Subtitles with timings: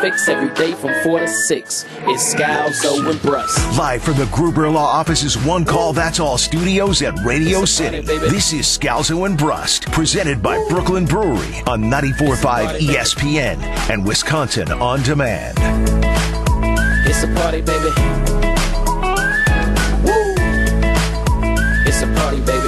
[0.00, 3.58] fix every day from 4 to 6, it's Scalzo and Brust.
[3.76, 8.00] Live from the Gruber Law Office's One Call That's All studios at Radio City.
[8.00, 13.58] This is Scalzo and Brust, presented by Brooklyn Brewery on 94.5 ESPN
[13.90, 15.58] and Wisconsin On Demand.
[17.06, 17.90] It's a party, baby.
[20.02, 20.34] Woo!
[21.86, 22.59] It's a party, baby.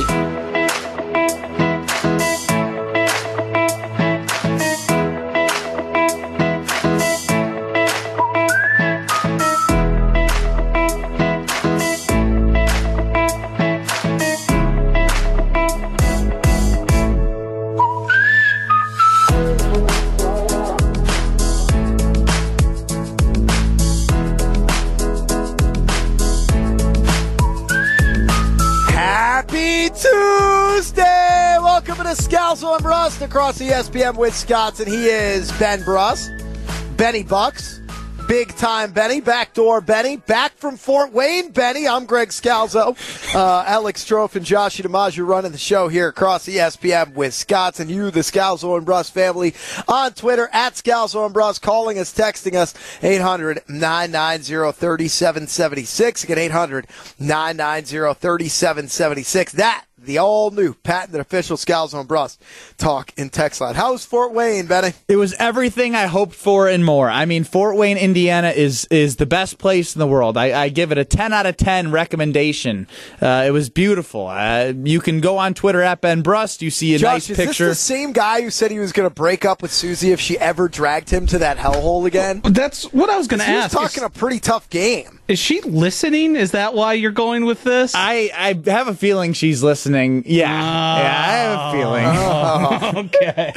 [33.33, 34.87] Across ESPN with Wisconsin.
[34.87, 36.31] He is Ben Brust,
[36.99, 37.81] Benny Bucks,
[38.29, 41.89] big time Benny, backdoor Benny, back from Fort Wayne Benny.
[41.89, 42.95] I'm Greg Scalzo.
[43.35, 47.89] Uh, Alex Strofe and Josh DiMaggio running the show here across ESPN with Wisconsin.
[47.89, 49.55] You, the Scalzo and Brust family,
[49.89, 56.25] on Twitter at Scalzo and Brust, calling us, texting us 800 990 3776.
[56.25, 56.87] Again, 800
[57.19, 59.53] 990 3776.
[59.53, 62.43] That the all new patented official Scalzo on Brust
[62.79, 63.75] talk in text line.
[63.75, 64.93] How's Fort Wayne, Benny?
[65.09, 67.09] It was everything I hoped for and more.
[67.09, 70.37] I mean, Fort Wayne, Indiana is is the best place in the world.
[70.37, 72.87] I, I give it a 10 out of 10 recommendation.
[73.21, 74.27] Uh, it was beautiful.
[74.27, 76.63] Uh, you can go on Twitter at Ben Brust.
[76.63, 77.67] You see a Josh, nice is picture.
[77.69, 80.21] this the same guy who said he was going to break up with Susie if
[80.21, 82.41] she ever dragged him to that hellhole again?
[82.45, 85.21] That's what I was going to He was talking Is, a pretty tough game.
[85.29, 86.37] is she listening?
[86.37, 87.93] Is that why you're going with this?
[87.95, 89.92] I, I have a feeling she's listening.
[89.93, 90.49] Yeah.
[90.99, 93.07] yeah, I have a feeling.
[93.07, 93.53] okay.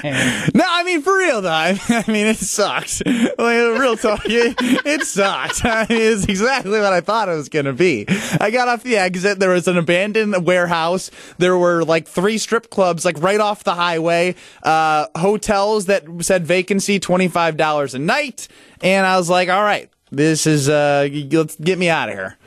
[0.54, 1.50] No, I mean for real though.
[1.50, 3.02] I I mean it sucks.
[3.06, 5.64] Like real talk, it, it sucks.
[5.66, 8.06] I mean, it's exactly what I thought it was gonna be.
[8.40, 9.40] I got off the exit.
[9.40, 11.12] There was an abandoned warehouse.
[11.38, 14.36] There were like three strip clubs, like right off the highway.
[14.64, 18.48] Uh, hotels that said vacancy twenty five dollars a night.
[18.82, 22.38] And I was like, all right, this is uh, let's get me out of here.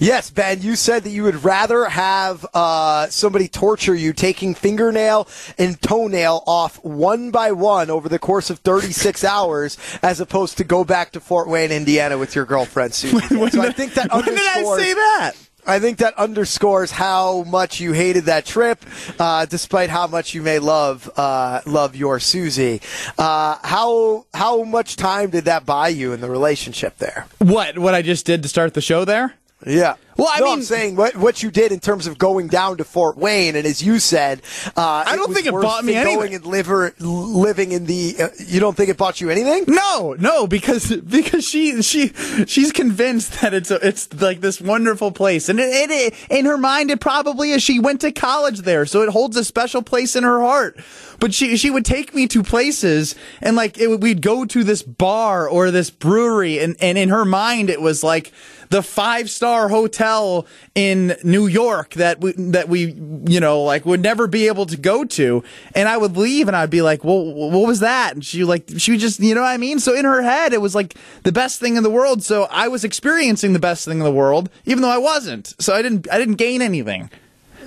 [0.00, 5.26] Yes, Ben, you said that you would rather have uh, somebody torture you taking fingernail
[5.58, 10.64] and toenail off one by one over the course of 36 hours as opposed to
[10.64, 13.18] go back to Fort Wayne, Indiana with your girlfriend, Susie.
[13.50, 15.32] so I think that When did I say that?
[15.66, 18.82] I think that underscores how much you hated that trip,
[19.18, 22.80] uh, despite how much you may love uh, love your Susie.
[23.18, 27.26] Uh, how how much time did that buy you in the relationship there?
[27.36, 27.78] What?
[27.78, 29.34] What I just did to start the show there?
[29.66, 29.96] Yeah.
[30.16, 32.78] Well, I no, mean- I'm saying what what you did in terms of going down
[32.78, 34.42] to Fort Wayne, and as you said,
[34.76, 38.16] uh, I don't think it bought me than going and liver, living in the.
[38.18, 39.64] Uh, you don't think it bought you anything?
[39.68, 42.08] No, no, because because she she
[42.46, 46.46] she's convinced that it's a, it's like this wonderful place, and it, it, it in
[46.46, 47.62] her mind it probably is.
[47.62, 50.80] She went to college there, so it holds a special place in her heart.
[51.20, 54.82] But she she would take me to places, and like it, we'd go to this
[54.82, 58.32] bar or this brewery, and and in her mind it was like
[58.70, 62.92] the five star hotel in New York that we that we
[63.26, 65.42] you know like would never be able to go to.
[65.74, 68.14] And I would leave and I'd be like well what was that?
[68.14, 69.78] And she like she just you know what I mean?
[69.80, 72.22] So in her head it was like the best thing in the world.
[72.22, 75.54] So I was experiencing the best thing in the world even though I wasn't.
[75.58, 77.10] So I didn't I didn't gain anything.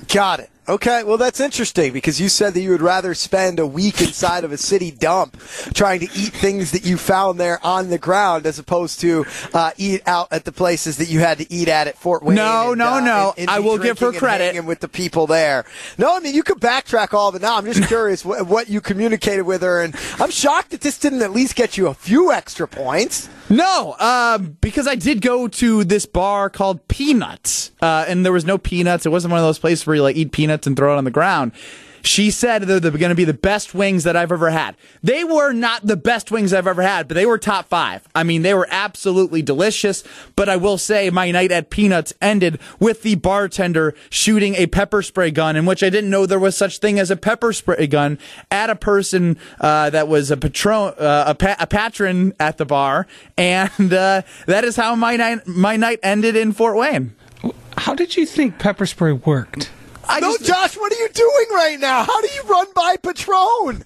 [0.07, 0.50] Got it.
[0.69, 4.43] Okay, well that's interesting because you said that you would rather spend a week inside
[4.43, 5.35] of a city dump
[5.73, 9.71] trying to eat things that you found there on the ground as opposed to uh,
[9.77, 12.35] eat out at the places that you had to eat at at Fort Wayne.
[12.35, 13.33] No, and, no, uh, no.
[13.37, 14.65] and- and I will give her drinking and credit.
[14.65, 15.65] with the people there.
[15.97, 17.57] No, I mean you could backtrack all of it now.
[17.57, 21.23] I'm just curious what, what you communicated with her, and I'm shocked that this didn't
[21.23, 23.29] at least get you a few extra points.
[23.51, 28.45] No, um, because I did go to this bar called Peanuts, uh, and there was
[28.45, 29.05] no peanuts.
[29.05, 31.03] It wasn't one of those places where you like eat peanuts and throw it on
[31.03, 31.51] the ground.
[32.03, 34.75] She said they're, going to be the best wings that I've ever had.
[35.03, 38.07] They were not the best wings I've ever had, but they were top five.
[38.15, 40.03] I mean, they were absolutely delicious.
[40.35, 45.01] But I will say, my night at Peanuts ended with the bartender shooting a pepper
[45.01, 47.87] spray gun, in which I didn't know there was such thing as a pepper spray
[47.87, 48.17] gun
[48.49, 52.65] at a person uh, that was a patron, uh, a, pa- a patron at the
[52.65, 53.07] bar,
[53.37, 57.15] and uh, that is how my night my night ended in Fort Wayne.
[57.77, 59.71] How did you think pepper spray worked?
[60.07, 62.03] I no, just- Josh, what are you doing right now?
[62.03, 63.83] How do you run by Patron?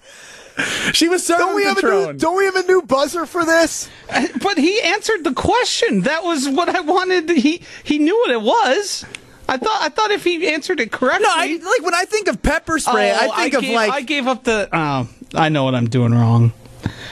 [0.92, 2.16] She was serving Don't we have a new, Patron.
[2.16, 3.90] don't we have a new buzzer for this?
[4.08, 6.00] Uh, but he answered the question.
[6.02, 7.28] That was what I wanted.
[7.28, 9.04] He he knew what it was.
[9.48, 11.24] I thought I thought if he answered it correctly.
[11.26, 13.90] No, I, like when I think of pepper spray, Oh, I think of gave, like
[13.92, 14.68] I gave up the.
[14.72, 16.54] Oh, I know what I'm doing wrong.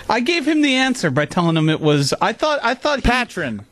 [0.09, 2.15] I gave him the answer by telling him it was.
[2.23, 2.61] I thought.
[2.63, 3.01] I thought.
[3.01, 3.67] He, patron.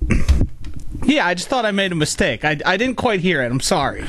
[1.04, 2.44] yeah, I just thought I made a mistake.
[2.44, 3.50] I, I didn't quite hear it.
[3.50, 4.04] I'm sorry.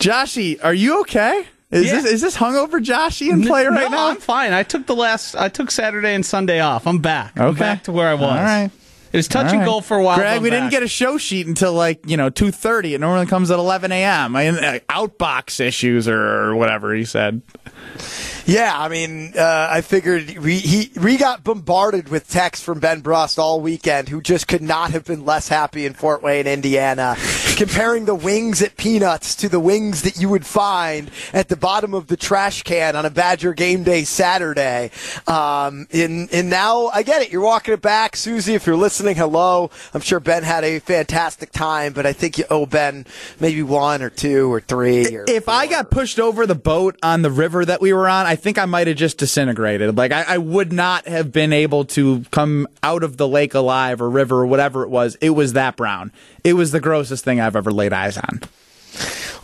[0.00, 1.44] Joshy, are you okay?
[1.70, 2.00] Is Yeah.
[2.00, 4.08] this is this hungover Joshy in play no, right now?
[4.08, 4.52] I'm fine.
[4.52, 5.36] I took the last.
[5.36, 6.86] I took Saturday and Sunday off.
[6.86, 7.38] I'm back.
[7.38, 8.22] I'm back to where I was.
[8.24, 8.70] All right.
[9.12, 9.66] It was touch All and right.
[9.66, 10.18] go for a while.
[10.18, 12.94] Greg, I'm we didn't get a show sheet until like you know two thirty.
[12.94, 14.34] It normally comes at eleven a.m.
[14.36, 17.42] I mean, uh, outbox issues or whatever he said.
[18.46, 23.00] Yeah, I mean, uh, I figured we he we got bombarded with texts from Ben
[23.00, 27.16] Brust all weekend, who just could not have been less happy in Fort Wayne, Indiana,
[27.56, 31.94] comparing the wings at Peanuts to the wings that you would find at the bottom
[31.94, 34.90] of the trash can on a Badger game day Saturday.
[35.26, 37.30] Um, and and now I get it.
[37.30, 38.54] You're walking it back, Susie.
[38.54, 39.70] If you're listening, hello.
[39.92, 43.06] I'm sure Ben had a fantastic time, but I think you owe Ben
[43.38, 45.16] maybe one or two or three.
[45.16, 48.26] Or If I got pushed over the boat on the river that we were on,
[48.26, 49.96] I think I might have just disintegrated.
[49.96, 54.00] Like I, I would not have been able to come out of the lake alive
[54.00, 55.16] or river or whatever it was.
[55.20, 56.12] It was that brown.
[56.44, 58.40] It was the grossest thing I've ever laid eyes on.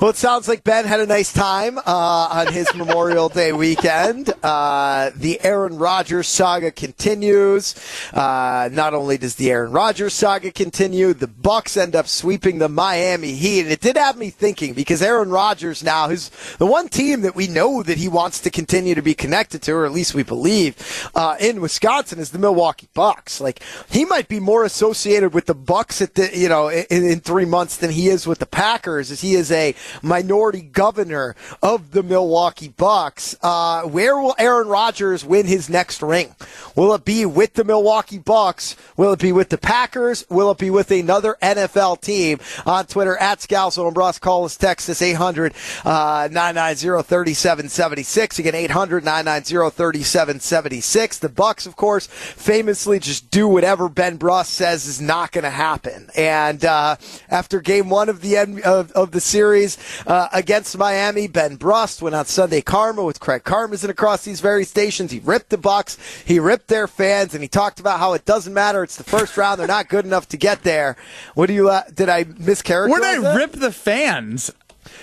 [0.01, 4.29] Well, it sounds like Ben had a nice time uh, on his Memorial Day weekend.
[4.43, 7.75] Uh, the Aaron Rodgers saga continues.
[8.13, 12.69] Uh, not only does the Aaron Rodgers saga continue, the Bucks end up sweeping the
[12.69, 16.91] Miami Heat, and it did have me thinking because Aaron Rodgers now is the one
[16.91, 19.93] team that we know that he wants to continue to be connected to, or at
[19.93, 23.41] least we believe, uh, in Wisconsin is the Milwaukee Bucks.
[23.41, 27.21] Like he might be more associated with the Bucks at the you know in, in
[27.21, 31.93] three months than he is with the Packers, as he is a minority governor of
[31.93, 33.37] the Milwaukee Bucks.
[33.43, 36.35] Uh, where will Aaron Rodgers win his next ring?
[36.75, 38.77] Will it be with the Milwaukee Bucks?
[38.97, 40.25] Will it be with the Packers?
[40.29, 42.41] Will it be with another NFL team?
[42.65, 45.53] On Twitter, at Scalzo and Brust, call us, text us 800
[45.85, 48.39] uh, 990 3776.
[48.39, 51.19] Again, 800 990 3776.
[51.19, 55.51] The Bucks, of course, famously just do whatever Ben Brust says is not going to
[55.51, 56.09] happen.
[56.17, 56.97] And uh,
[57.29, 59.77] after game one of the end of, of the series
[60.07, 64.65] uh, against Miami, Ben Brust went on Sunday Karma with Craig Karmazin across these very
[64.65, 65.11] stations.
[65.11, 68.55] He ripped the Bucks, he ripped their fans, and he talked about how it doesn't
[68.55, 68.83] matter.
[68.83, 70.97] It's the first round; they're not good enough to get there.
[71.35, 71.69] What do you?
[71.69, 72.91] Uh, did I mischaracterize?
[72.91, 73.37] When I that?
[73.37, 74.51] rip the fans,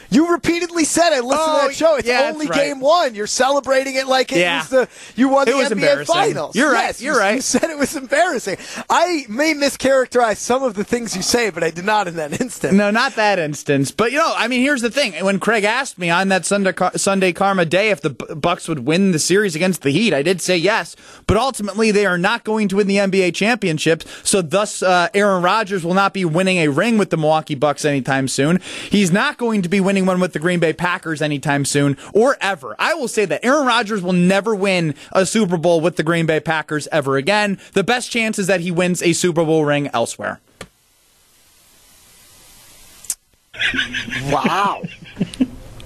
[0.10, 1.96] You repeatedly said I listened Oh, to that show.
[1.96, 2.56] It's yeah, only right.
[2.60, 3.16] game one.
[3.16, 4.60] You're celebrating it like it Yeah.
[4.60, 6.56] was the you won It the NBA finals.
[6.56, 7.36] You're right, Yes, you're you- right.
[7.36, 8.58] You said it was embarrassing.
[8.90, 12.40] I may mischaracterize some of the things you say, but I did not in that
[12.42, 12.74] instance.
[12.74, 13.92] No, not that instance.
[13.92, 16.74] But you know, I mean, here's the thing: when Craig asked me on that Sunday
[16.96, 20.42] Sunday Karma day if the Bucks would win the series against the Heat, I did
[20.42, 20.96] say yes.
[21.28, 24.04] But ultimately, they are not going to win the NBA championship.
[24.24, 27.86] So, thus, uh, Aaron Rodgers will not be winning a ring with the Milwaukee Bucks
[27.86, 28.60] anytime soon.
[28.90, 32.38] He's not going to be winning one with the Green Bay Packers anytime soon, or
[32.42, 32.76] ever.
[32.80, 36.26] I will say that Aaron Rodgers will never win a Super Bowl with the Green
[36.26, 37.60] Bay Packers ever again.
[37.74, 40.40] The best chance is that he wins a Super Bowl ring elsewhere.
[44.32, 44.84] Wow.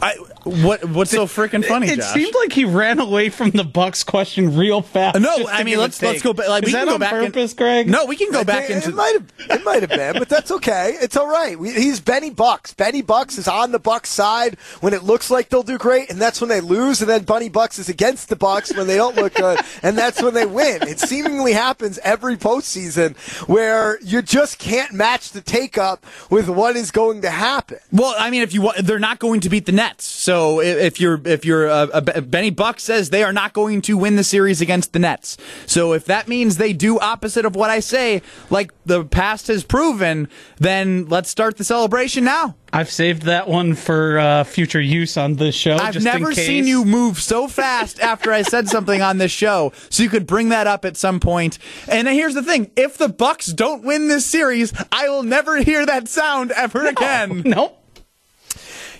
[0.01, 0.15] I,
[0.47, 2.13] what what's so freaking funny, It Josh?
[2.13, 5.19] seemed like he ran away from the Bucks question real fast.
[5.19, 6.47] no, I mean let's let's go back.
[6.49, 7.13] Like, Is we that can go on back.
[7.13, 7.89] in- purpose, Greg?
[7.89, 8.89] No, we can go I back think into.
[8.89, 10.97] it might have it might have been, but that's okay.
[11.01, 11.57] It's all right.
[11.59, 12.73] We, he's Benny Bucks.
[12.73, 16.19] Benny Bucks is on the Bucks side when it looks like they'll do great, and
[16.21, 17.01] that's when they lose.
[17.01, 20.21] And then Bunny Bucks is against the Bucks when they don't look good, and that's
[20.21, 20.83] when they win.
[20.87, 23.15] It seemingly happens every postseason
[23.47, 27.77] where you just can't match the take up with what is going to happen.
[27.91, 30.05] Well, I mean, if you want, they're not going to beat the Nets.
[30.05, 33.81] So i- if you're if you're uh, uh, Benny Buck says they are not going
[33.83, 35.37] to win the series against the Nets.
[35.65, 39.63] So if that means they do opposite of what I say, like the past has
[39.63, 40.27] proven,
[40.59, 42.55] then let's start the celebration now.
[42.73, 45.77] I've saved that one for uh, future use on this show.
[45.77, 49.31] I've just in never seen you move so fast after I said something on this
[49.31, 51.59] show, so you could bring that up at some point.
[51.87, 55.85] And here's the thing: if the Bucks don't win this series, I will never hear
[55.85, 57.43] that sound ever again.
[57.45, 57.76] Nope.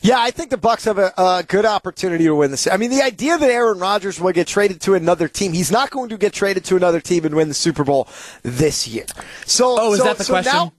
[0.01, 2.68] Yeah, I think the Bucks have a, a good opportunity to win this.
[2.68, 5.89] I mean, the idea that Aaron Rodgers will get traded to another team, he's not
[5.89, 8.08] going to get traded to another team and win the Super Bowl
[8.44, 9.06] this year.
[9.46, 10.54] So, Oh, is so- that the so question?
[10.54, 10.74] now-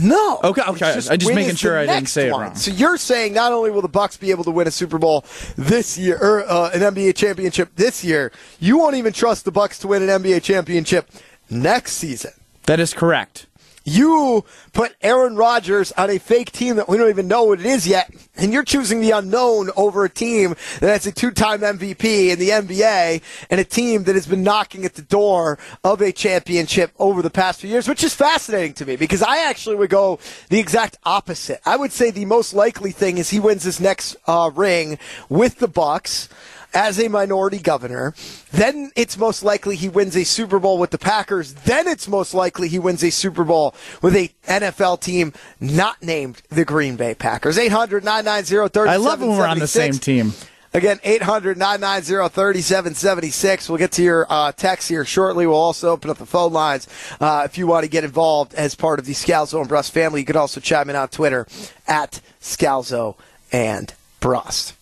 [0.00, 0.38] no.
[0.44, 0.90] Okay, okay.
[0.98, 2.54] It's I just making sure I didn't say it wrong.
[2.54, 5.24] So you're saying not only will the Bucks be able to win a Super Bowl
[5.56, 8.30] this year or uh, an NBA championship this year,
[8.60, 11.10] you won't even trust the Bucks to win an NBA championship
[11.50, 12.30] next season.
[12.66, 13.46] That is correct.
[13.84, 14.44] You
[14.78, 17.84] put Aaron Rodgers on a fake team that we don't even know what it is
[17.84, 22.50] yet, and you're choosing the unknown over a team that's a two-time MVP in the
[22.50, 23.20] NBA
[23.50, 27.28] and a team that has been knocking at the door of a championship over the
[27.28, 30.96] past few years, which is fascinating to me because I actually would go the exact
[31.02, 31.60] opposite.
[31.66, 35.58] I would say the most likely thing is he wins his next uh, ring with
[35.58, 36.28] the Bucks
[36.74, 38.14] as a minority governor.
[38.52, 41.54] Then it's most likely he wins a Super Bowl with the Packers.
[41.54, 44.67] Then it's most likely he wins a Super Bowl with a NFL
[45.00, 47.58] team not named the Green Bay Packers.
[47.58, 50.32] 800 990 I love when we're on the same team.
[50.74, 53.68] Again, 800 990 3776.
[53.68, 55.46] We'll get to your uh, text here shortly.
[55.46, 56.86] We'll also open up the phone lines
[57.20, 60.20] uh, if you want to get involved as part of the Scalzo and Brust family.
[60.20, 61.46] You can also chime in on Twitter
[61.86, 63.16] at Scalzo
[63.50, 64.77] and Brust.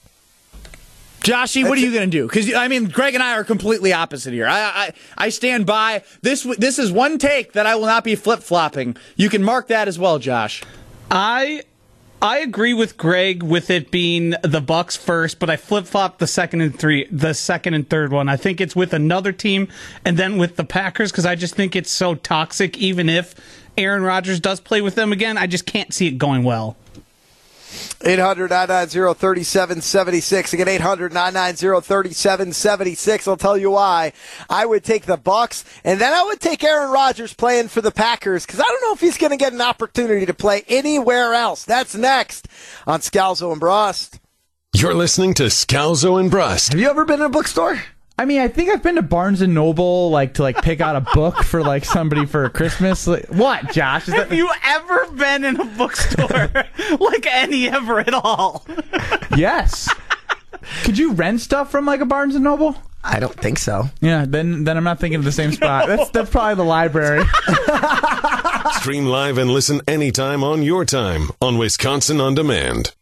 [1.27, 2.29] Joshy, what are you going to do?
[2.29, 4.47] Because I mean, Greg and I are completely opposite here.
[4.47, 6.45] I, I I stand by this.
[6.57, 8.97] This is one take that I will not be flip flopping.
[9.17, 10.63] You can mark that as well, Josh.
[11.11, 11.65] I
[12.23, 16.29] I agree with Greg with it being the Bucks first, but I flip flop the
[16.29, 18.29] second and three, the second and third one.
[18.29, 19.67] I think it's with another team
[20.05, 22.79] and then with the Packers because I just think it's so toxic.
[22.79, 23.35] Even if
[23.77, 26.77] Aaron Rodgers does play with them again, I just can't see it going well.
[28.05, 30.53] 800 990 3776.
[30.53, 33.29] Again, 800 990 3776.
[33.29, 34.13] I'll tell you why.
[34.49, 37.91] I would take the Bucks, and then I would take Aaron Rodgers playing for the
[37.91, 41.35] Packers because I don't know if he's going to get an opportunity to play anywhere
[41.35, 41.65] else.
[41.65, 42.49] That's next
[42.87, 44.21] on Scalzo and Brust.
[44.75, 46.73] You're listening to Scalzo and Brust.
[46.73, 47.83] Have you ever been in a bookstore?
[48.19, 50.97] I mean, I think I've been to Barnes and Noble, like to like pick out
[50.97, 53.07] a book for like somebody for Christmas.
[53.07, 54.09] Like, what, Josh?
[54.09, 56.29] Is Have that, you ever been in a bookstore
[56.99, 58.67] like any ever at all?
[59.37, 59.93] yes.
[60.85, 62.75] Could you rent stuff from like a Barnes and Noble?
[63.05, 63.85] I don't think so.
[64.01, 65.87] Yeah, then then I'm not thinking of the same spot.
[65.87, 67.25] That's that's probably the library.
[68.81, 72.95] Stream live and listen anytime on your time on Wisconsin On Demand.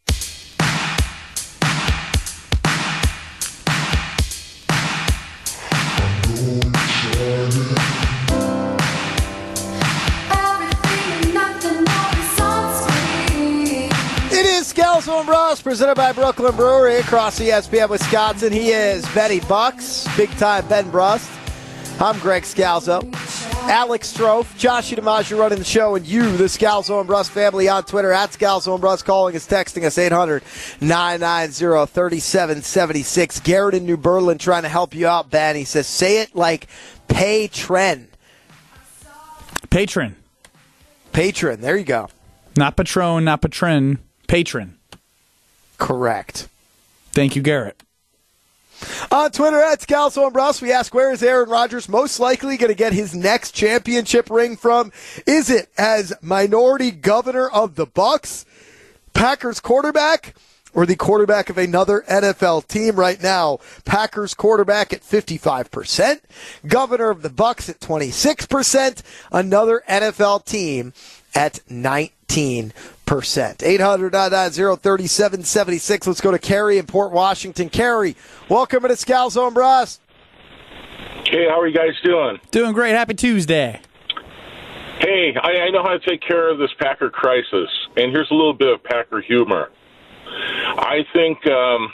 [15.64, 18.52] Presented by Brooklyn Brewery across ESPN Wisconsin.
[18.52, 21.30] He is Betty Bucks, big time Ben Brust.
[21.98, 23.02] I'm Greg Scalzo.
[23.66, 27.82] Alex Strofe, Josh DiMaggio running the show, and you, the Scalzo and Brust family on
[27.84, 30.42] Twitter at Scalzo and Brust, calling us, texting us 800
[30.82, 33.40] 990 3776.
[33.40, 35.56] Garrett in New Berlin trying to help you out, Ben.
[35.56, 36.66] He says, say it like
[37.08, 38.08] patron.
[39.70, 40.14] Patron,
[41.12, 41.62] Patron.
[41.62, 42.10] There you go.
[42.54, 43.98] not Patron, not Patron.
[44.28, 44.78] Patron.
[45.84, 46.48] Correct.
[47.12, 47.82] Thank you, Garrett.
[49.12, 52.70] On Twitter at Scalzo and Brust, we ask where is Aaron Rodgers most likely going
[52.70, 54.92] to get his next championship ring from?
[55.26, 58.46] Is it as minority governor of the Bucks,
[59.12, 60.34] Packers quarterback,
[60.72, 63.58] or the quarterback of another NFL team right now?
[63.84, 66.20] Packers quarterback at 55%,
[66.66, 70.94] governor of the Bucks at 26%, another NFL team
[71.34, 72.72] at 19%.
[73.06, 77.68] 800 3776 Let's go to Carrie in Port Washington.
[77.68, 78.16] Carrie,
[78.48, 80.00] welcome to Scalzo and Brust.
[81.26, 82.38] Hey, how are you guys doing?
[82.50, 82.92] Doing great.
[82.92, 83.80] Happy Tuesday.
[84.98, 88.34] Hey, I, I know how to take care of this Packer crisis, and here's a
[88.34, 89.70] little bit of Packer humor.
[90.26, 91.92] I think um,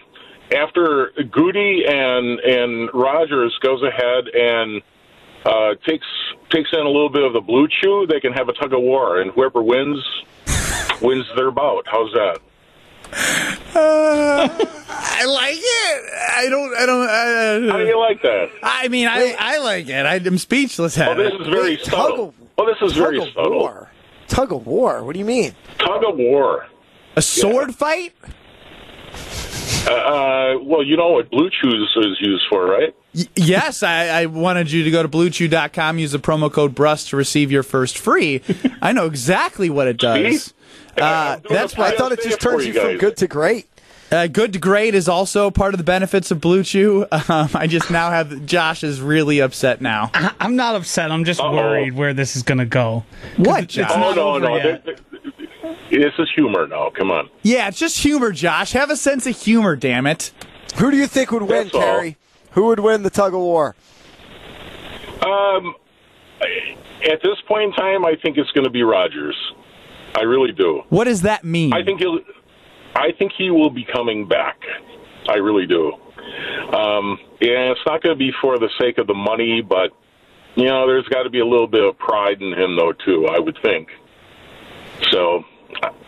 [0.55, 4.83] after Goody and and Rodgers goes ahead and
[5.45, 6.07] uh, takes
[6.51, 8.81] takes in a little bit of the blue chew, they can have a tug of
[8.81, 9.99] war, and whoever wins
[11.01, 11.85] wins their bout.
[11.87, 12.39] How's that?
[13.75, 16.13] I like it.
[16.37, 16.75] I don't.
[16.77, 17.69] I don't.
[17.71, 18.51] How do you like that?
[18.63, 20.07] I mean, I, I like it.
[20.07, 21.41] I'm speechless at Oh, this it.
[21.41, 22.29] is very Wait, tug subtle.
[22.29, 23.53] of- Oh, this is very of subtle.
[23.59, 23.91] war.
[24.29, 25.03] Tug of war.
[25.03, 25.55] What do you mean?
[25.79, 26.67] Tug of war.
[27.17, 28.13] A sword fight?
[29.87, 32.95] Uh, uh, well, you know what Blue Chews is used for, right?
[33.15, 37.09] Y- yes, I, I wanted you to go to bluechew.com, use the promo code BRUST
[37.09, 38.43] to receive your first free.
[38.83, 40.43] I know exactly what it does.
[40.45, 40.53] See?
[41.01, 43.67] Uh, that's the why I thought it just turns you you from good to great.
[44.13, 47.07] uh, good to great is also part of the benefits of Blue Chew.
[47.29, 50.11] Um, I just now have Josh is really upset now.
[50.15, 51.11] I- I'm not upset.
[51.13, 51.55] I'm just Uh-oh.
[51.55, 53.05] worried where this is going to go.
[53.37, 53.91] What, it's- it's Josh?
[53.93, 54.85] Oh not no, over no, yet.
[54.85, 55.41] th- th-
[55.91, 56.91] this is humor now.
[56.91, 57.29] Come on.
[57.43, 58.73] Yeah, it's just humor, Josh.
[58.73, 60.33] Have a sense of humor, damn it.
[60.77, 62.11] Who do you think would win, That's all.
[62.53, 63.75] Who would win the tug of war?
[65.25, 65.75] Um,
[67.11, 69.37] at this point in time, I think it's going to be Rodgers.
[70.15, 70.83] I really do.
[70.89, 71.73] What does that mean?
[71.73, 72.19] I think he'll.
[72.95, 74.59] I think he will be coming back.
[75.29, 75.93] I really do.
[76.75, 79.93] Um, and it's not going to be for the sake of the money, but
[80.57, 83.27] you know, there's got to be a little bit of pride in him, though, too.
[83.27, 83.89] I would think.
[85.13, 85.45] So,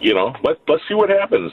[0.00, 1.52] you know, let let's see what happens.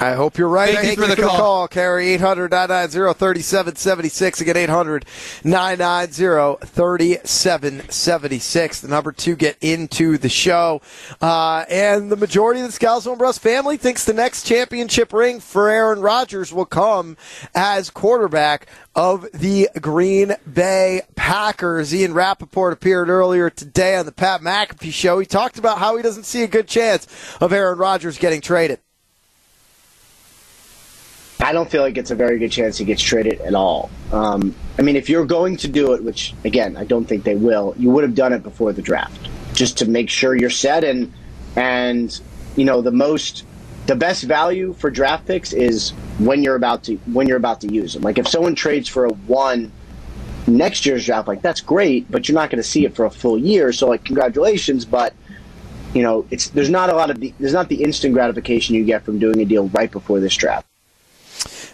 [0.00, 0.74] I hope you're right.
[0.74, 1.36] Thank you Thank for the call.
[1.36, 1.68] call.
[1.68, 4.40] Carrie 800 990 3776.
[4.40, 5.04] Again, 800
[5.44, 8.80] 990 3776.
[8.80, 10.82] The number to get into the show.
[11.20, 15.38] Uh, and the majority of the Scalzo and Brust family thinks the next championship ring
[15.38, 17.16] for Aaron Rodgers will come
[17.54, 21.94] as quarterback of the Green Bay Packers.
[21.94, 25.18] Ian Rapoport appeared earlier today on the Pat McAfee show.
[25.18, 27.06] He talked about how he doesn't see a good chance
[27.40, 28.80] of Aaron Rodgers getting traded.
[31.44, 33.90] I don't feel like it's a very good chance he gets traded at all.
[34.12, 37.34] Um, I mean, if you're going to do it, which again I don't think they
[37.34, 40.84] will, you would have done it before the draft, just to make sure you're set
[40.84, 41.12] and
[41.54, 42.18] and
[42.56, 43.44] you know the most
[43.84, 47.70] the best value for draft picks is when you're about to when you're about to
[47.70, 48.00] use them.
[48.00, 49.70] Like if someone trades for a one
[50.46, 53.10] next year's draft, like that's great, but you're not going to see it for a
[53.10, 53.70] full year.
[53.70, 55.12] So like congratulations, but
[55.92, 58.84] you know it's there's not a lot of the, there's not the instant gratification you
[58.84, 60.66] get from doing a deal right before this draft.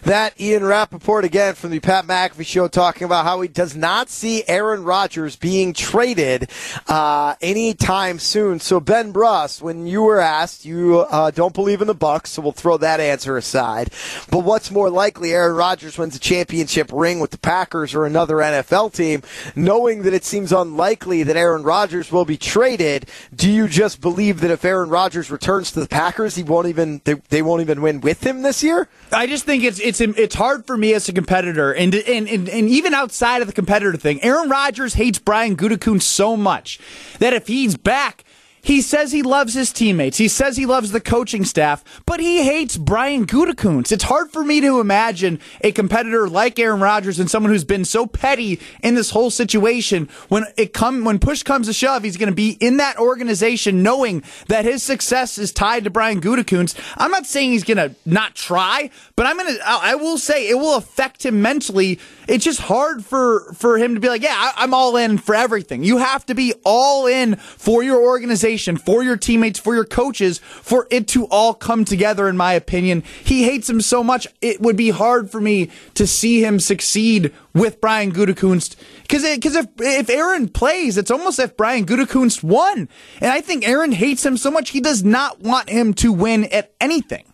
[0.03, 4.09] That Ian Rapoport again from the Pat McAfee show talking about how he does not
[4.09, 6.49] see Aaron Rodgers being traded
[6.87, 8.59] uh, anytime soon.
[8.59, 12.41] So Ben Brust, when you were asked, you uh, don't believe in the Bucks, so
[12.41, 13.91] we'll throw that answer aside.
[14.31, 18.37] But what's more likely, Aaron Rodgers wins a championship ring with the Packers or another
[18.37, 19.21] NFL team,
[19.55, 23.07] knowing that it seems unlikely that Aaron Rodgers will be traded.
[23.35, 27.01] Do you just believe that if Aaron Rodgers returns to the Packers, he won't even
[27.03, 28.87] they, they won't even win with him this year?
[29.11, 32.29] I just think it's it's it's it's hard for me as a competitor, and and
[32.29, 36.79] and, and even outside of the competitor thing, Aaron Rodgers hates Brian Gutekunst so much
[37.19, 38.23] that if he's back.
[38.61, 40.17] He says he loves his teammates.
[40.17, 43.91] He says he loves the coaching staff, but he hates Brian Gutekunst.
[43.91, 47.85] It's hard for me to imagine a competitor like Aaron Rodgers and someone who's been
[47.85, 50.09] so petty in this whole situation.
[50.29, 53.81] When it come when push comes to shove, he's going to be in that organization,
[53.81, 56.79] knowing that his success is tied to Brian Gutekunst.
[56.97, 59.61] I'm not saying he's going to not try, but I'm going to.
[59.65, 61.99] I will say it will affect him mentally.
[62.27, 65.33] It's just hard for for him to be like, yeah, I, I'm all in for
[65.33, 65.83] everything.
[65.83, 70.39] You have to be all in for your organization, for your teammates, for your coaches,
[70.39, 72.27] for it to all come together.
[72.27, 74.27] In my opinion, he hates him so much.
[74.41, 79.55] It would be hard for me to see him succeed with Brian Gutekunst because because
[79.55, 84.25] if if Aaron plays, it's almost if Brian Gutekunst won, and I think Aaron hates
[84.25, 87.30] him so much he does not want him to win at anything.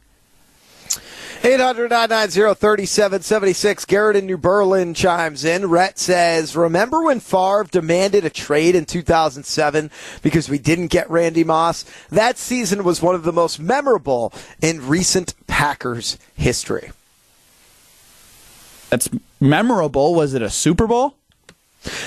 [1.43, 5.69] 800 3776 Garrett in New Berlin chimes in.
[5.69, 11.43] Rhett says, Remember when Favre demanded a trade in 2007 because we didn't get Randy
[11.43, 11.85] Moss?
[12.09, 16.91] That season was one of the most memorable in recent Packers history.
[18.89, 20.15] That's memorable.
[20.15, 21.15] Was it a Super Bowl?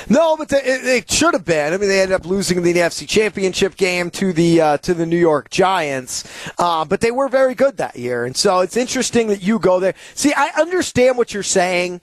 [0.08, 1.72] No, but they, it should have been.
[1.72, 5.06] I mean, they ended up losing the NFC Championship game to the uh, to the
[5.06, 6.24] New York Giants,
[6.58, 9.80] uh, but they were very good that year, and so it's interesting that you go
[9.80, 9.94] there.
[10.14, 12.00] See, I understand what you're saying,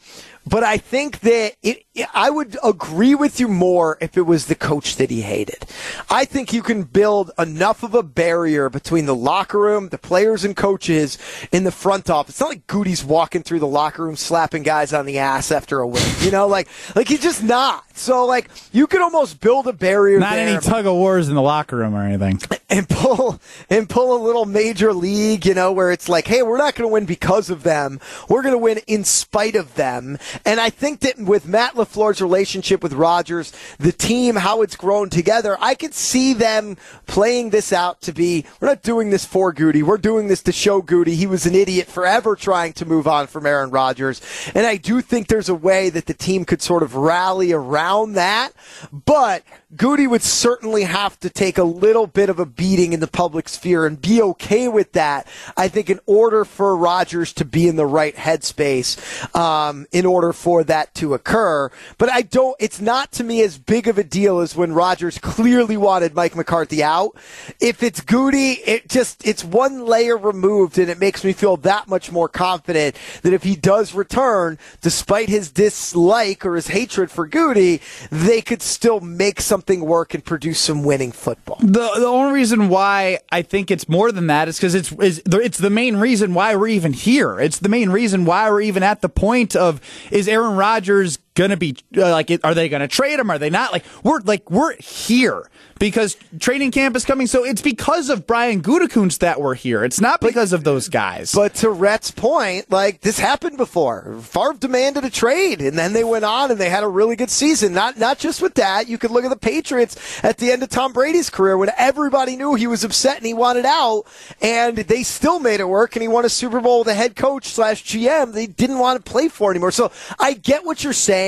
[0.48, 4.56] but I think that it, I would agree with you more if it was the
[4.56, 5.66] coach that he hated.
[6.10, 10.44] I think you can build enough of a barrier between the locker room, the players
[10.44, 11.18] and coaches
[11.52, 12.36] in the front office.
[12.36, 15.80] It's not like Goody's walking through the locker room slapping guys on the ass after
[15.80, 16.04] a win.
[16.22, 17.84] You know, like like he's just not.
[17.98, 20.20] So like you could almost build a barrier.
[20.20, 22.40] Not there any tug of wars in the locker room or anything.
[22.70, 26.58] and pull and pull a little major league, you know, where it's like, hey, we're
[26.58, 28.00] not going to win because of them.
[28.30, 30.18] We're going to win in spite of them.
[30.46, 35.10] And I think that with Matt LaFleur's relationship with Rodgers, the team, how it's grown
[35.10, 39.54] together, I could see them playing this out to be, we're not doing this for
[39.54, 39.84] Goody.
[39.84, 43.28] We're doing this to show Goody he was an idiot forever trying to move on
[43.28, 44.22] from Aaron Rodgers.
[44.54, 47.87] And I do think there's a way that the team could sort of rally around
[48.14, 48.54] that.
[48.92, 49.44] But
[49.76, 53.50] Goody would certainly have to take a little bit of a beating in the public
[53.50, 55.28] sphere and be okay with that.
[55.58, 60.34] I think in order for Rodgers to be in the right headspace, um, in order
[60.34, 61.70] for that to occur.
[61.98, 62.56] But I don't.
[62.60, 66.36] It's not to me as big of a deal as when Rodgers clearly wanted Mike
[66.36, 67.16] McCarthy out.
[67.60, 71.88] If it's Goody, it just it's one layer removed, and it makes me feel that
[71.88, 77.28] much more confident that if he does return, despite his dislike or his hatred for
[77.28, 77.77] Goody,
[78.12, 81.58] they could still make something work and produce some winning football.
[81.60, 85.22] The the only reason why I think it's more than that is because it's is
[85.26, 87.40] it's the main reason why we're even here.
[87.40, 91.52] It's the main reason why we're even at the point of is Aaron Rodgers going
[91.52, 94.20] to be uh, like are they going to trade him are they not like we're
[94.22, 99.40] like we're here because training camp is coming so it's because of Brian Gutekunst that
[99.40, 103.58] we're here it's not because of those guys But to Rhett's point, like this happened
[103.58, 104.18] before.
[104.22, 107.30] Favre demanded a trade, and then they went on and they had a really good
[107.30, 107.74] season.
[107.74, 108.88] Not not just with that.
[108.88, 112.36] You could look at the Patriots at the end of Tom Brady's career when everybody
[112.36, 114.06] knew he was upset and he wanted out,
[114.42, 117.16] and they still made it work, and he won a Super Bowl with a head
[117.16, 119.72] coach slash GM they didn't want to play for anymore.
[119.72, 121.27] So I get what you're saying.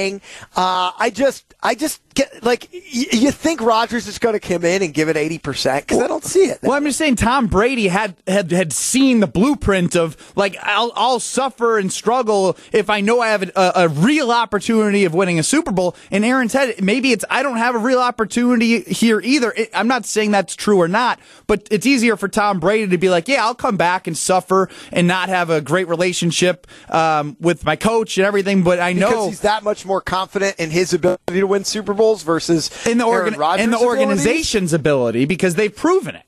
[0.56, 2.80] Uh, I just I just get like y-
[3.12, 6.08] you think Rodgers is going to come in and give it eighty percent because I
[6.08, 6.60] don't see it.
[6.62, 10.92] Well, I'm just saying Tom Brady had had had seen the blueprint of like I'll
[10.96, 15.40] I'll suffer and struggle if I know I have a, a real opportunity of winning
[15.40, 15.96] a Super Bowl.
[16.12, 19.54] And Aaron said maybe it's I don't have a real opportunity here either.
[19.56, 22.98] It, I'm not saying that's true or not, but it's easier for Tom Brady to
[22.98, 27.38] be like, yeah, I'll come back and suffer and not have a great relationship um,
[27.40, 28.64] with my coach and everything.
[28.64, 31.94] But I because know he's that much more confident in his ability to win Super
[32.18, 36.24] Versus in the organ- the organization's ability because they've proven it.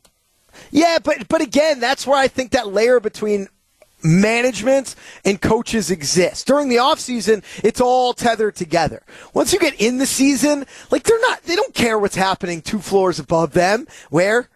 [0.72, 3.48] Yeah, but but again, that's where I think that layer between
[4.04, 6.44] management and coaches exists.
[6.44, 9.04] During the offseason, it's all tethered together.
[9.34, 12.80] Once you get in the season, like they're not they don't care what's happening two
[12.80, 13.88] floors above them.
[14.10, 14.50] Where?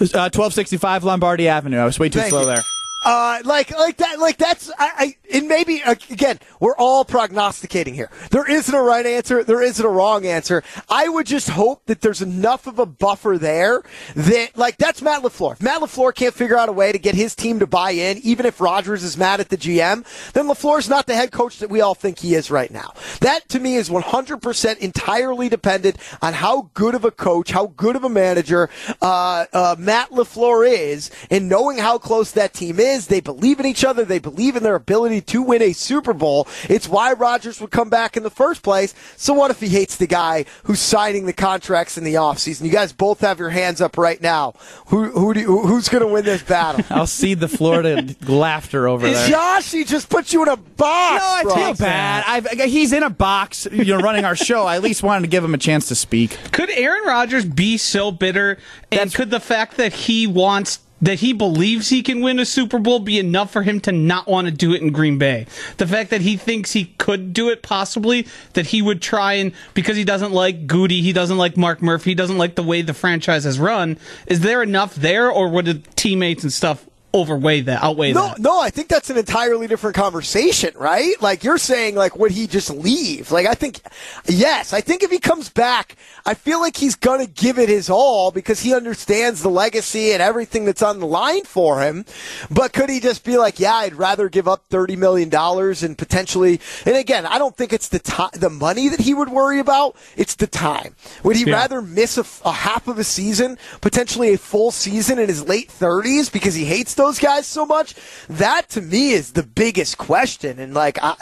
[0.00, 1.78] Uh, 1265 Lombardi Avenue.
[1.78, 2.46] I was way too Thank slow you.
[2.46, 2.62] there.
[3.04, 7.92] Uh, like, like that, like that's, I, I, and maybe, uh, again, we're all prognosticating
[7.92, 8.10] here.
[8.30, 9.44] There isn't a right answer.
[9.44, 10.62] There isn't a wrong answer.
[10.88, 13.82] I would just hope that there's enough of a buffer there
[14.16, 15.52] that, like, that's Matt LaFleur.
[15.52, 18.18] If Matt LaFleur can't figure out a way to get his team to buy in,
[18.18, 21.68] even if Rodgers is mad at the GM, then LaFleur's not the head coach that
[21.68, 22.94] we all think he is right now.
[23.20, 27.96] That to me is 100% entirely dependent on how good of a coach, how good
[27.96, 28.70] of a manager,
[29.02, 32.93] uh, uh, Matt LaFleur is, and knowing how close that team is.
[33.02, 34.04] They believe in each other.
[34.04, 36.46] They believe in their ability to win a Super Bowl.
[36.68, 38.94] It's why Rodgers would come back in the first place.
[39.16, 42.64] So what if he hates the guy who's signing the contracts in the offseason?
[42.64, 44.54] You guys both have your hands up right now.
[44.86, 46.84] Who, who do you, who's going to win this battle?
[46.90, 49.28] I'll see the Florida laughter over there.
[49.28, 51.22] Josh, he just put you in a box.
[51.22, 51.54] No, I bro.
[51.54, 52.24] feel bad.
[52.26, 54.64] I've, he's in a box, you know, running our show.
[54.64, 56.36] I at least wanted to give him a chance to speak.
[56.52, 58.58] Could Aaron Rodgers be so bitter?
[58.92, 62.78] And could the fact that he wants that he believes he can win a Super
[62.78, 65.46] Bowl be enough for him to not want to do it in Green Bay?
[65.76, 69.52] The fact that he thinks he could do it possibly, that he would try and
[69.74, 72.80] because he doesn't like Goody, he doesn't like Mark Murphy, he doesn't like the way
[72.80, 73.98] the franchise has run.
[74.26, 78.38] Is there enough there or would the teammates and stuff overweigh that, outweigh No, that?
[78.40, 81.14] no, no, I think that's an entirely different conversation, right?
[81.22, 83.30] Like you're saying, like would he just leave?
[83.30, 83.80] Like I think,
[84.26, 85.96] yes, I think if he comes back,
[86.26, 90.20] I feel like he's gonna give it his all because he understands the legacy and
[90.20, 92.04] everything that's on the line for him.
[92.50, 95.96] But could he just be like, yeah, I'd rather give up thirty million dollars and
[95.96, 96.60] potentially?
[96.84, 99.96] And again, I don't think it's the time, the money that he would worry about.
[100.16, 100.96] It's the time.
[101.22, 101.54] Would he Yeah.
[101.54, 105.70] rather miss a, a half of a season, potentially a full season in his late
[105.70, 107.94] thirties because he hates those guys so much?
[108.28, 110.58] That to me is the biggest question.
[110.58, 111.14] And like, I,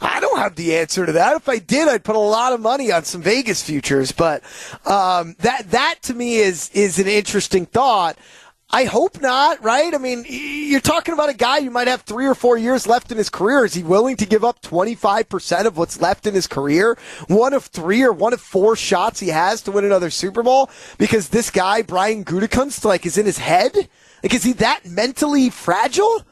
[0.00, 1.36] I don't have the answer to that.
[1.36, 4.12] If I did, I'd put a lot of money on some Vegas futures.
[4.12, 4.42] But
[4.84, 8.16] um, that that to me is is an interesting thought.
[8.68, 9.94] I hope not, right?
[9.94, 13.12] I mean, you're talking about a guy who might have three or four years left
[13.12, 13.64] in his career.
[13.64, 16.98] Is he willing to give up 25% of what's left in his career?
[17.28, 20.68] One of three or one of four shots he has to win another Super Bowl?
[20.98, 23.88] Because this guy, Brian Gutekunst, like, is in his head?
[24.22, 26.22] Like, is he that mentally fragile?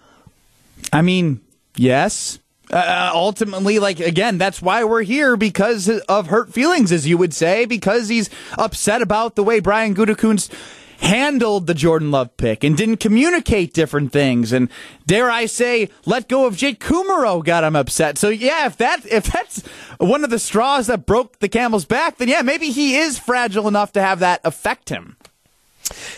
[0.92, 1.40] I mean,
[1.76, 2.38] yes.
[2.70, 7.34] Uh, ultimately, like again, that's why we're here because of hurt feelings, as you would
[7.34, 10.50] say, because he's upset about the way Brian Gutekunst
[10.98, 14.70] handled the Jordan Love pick and didn't communicate different things, and
[15.06, 18.16] dare I say, let go of Jake Kumerow got him upset.
[18.16, 19.62] So yeah, if that if that's
[19.98, 23.68] one of the straws that broke the camel's back, then yeah, maybe he is fragile
[23.68, 25.16] enough to have that affect him.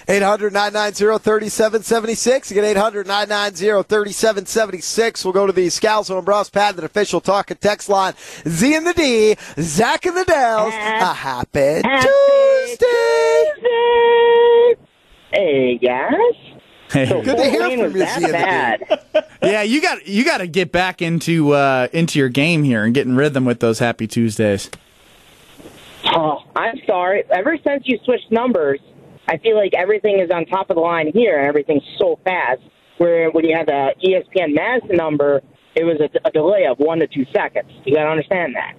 [0.08, 2.50] 800 990 3776.
[2.52, 5.24] Again, 800 990 3776.
[5.24, 8.14] We'll go to the Scalzo and Bros Pad, the official talk and text line.
[8.48, 10.72] Z and the D, Zach and the Dells.
[10.74, 12.96] A happy, Tuesday.
[15.32, 16.12] Hey, guys.
[16.90, 19.02] Hey, Good to hear from you, Z and the bad.
[19.42, 22.94] Yeah, you got you got to get back into uh, into your game here and
[22.94, 24.70] get in rhythm with those Happy Tuesdays.
[26.06, 27.22] Oh, I'm sorry.
[27.30, 28.80] Ever since you switched numbers,
[29.28, 32.60] I feel like everything is on top of the line here, and everything's so fast.
[32.98, 35.42] Where when you had the ESPN Madison number,
[35.74, 37.70] it was a, a delay of one to two seconds.
[37.84, 38.74] You got to understand that.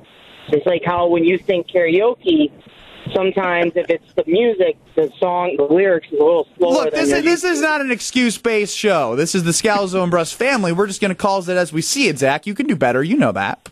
[0.50, 2.52] It's like how when you sing karaoke,
[3.14, 6.86] sometimes if it's the music, the song, the lyrics is a little slower.
[6.86, 9.16] Look, this is, this is not an excuse based show.
[9.16, 10.72] This is the Scalzo and Brust family.
[10.72, 12.48] We're just going to call it as we see it, Zach.
[12.48, 13.04] You can do better.
[13.04, 13.70] You know that.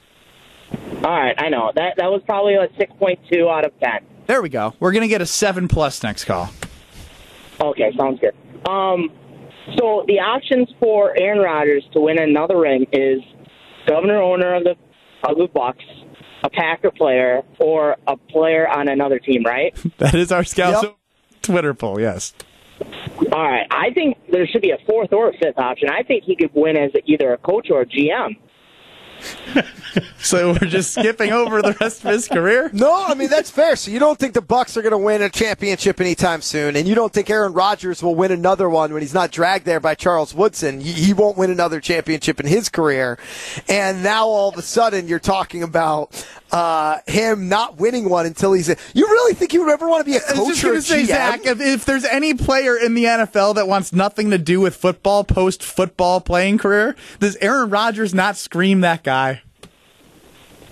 [0.71, 3.99] All right, I know that that was probably a six point two out of ten.
[4.25, 4.73] There we go.
[4.79, 6.49] We're gonna get a seven plus next call.
[7.59, 8.35] Okay, sounds good.
[8.69, 9.09] Um,
[9.77, 13.19] so the options for Aaron Rodgers to win another ring is
[13.87, 14.75] governor owner of the
[15.27, 15.83] of the Bucks,
[16.43, 19.75] a Packer player, or a player on another team, right?
[19.97, 20.97] That is our scout
[21.41, 21.99] Twitter poll.
[21.99, 22.33] Yes.
[23.31, 23.65] All right.
[23.71, 25.89] I think there should be a fourth or a fifth option.
[25.89, 28.37] I think he could win as either a coach or a GM.
[30.19, 32.69] So we're just skipping over the rest of his career.
[32.73, 33.75] No, I mean that's fair.
[33.75, 36.87] So you don't think the Bucks are going to win a championship anytime soon, and
[36.87, 39.95] you don't think Aaron Rodgers will win another one when he's not dragged there by
[39.95, 40.81] Charles Woodson.
[40.81, 43.19] He won't win another championship in his career,
[43.69, 48.53] and now all of a sudden you're talking about uh, him not winning one until
[48.53, 48.69] he's.
[48.69, 50.63] A, you really think he would ever want to be a I was coach just
[50.63, 51.05] or a going to say?
[51.05, 54.75] Zach, if, if there's any player in the NFL that wants nothing to do with
[54.75, 59.14] football post football playing career, does Aaron Rodgers not scream that guy?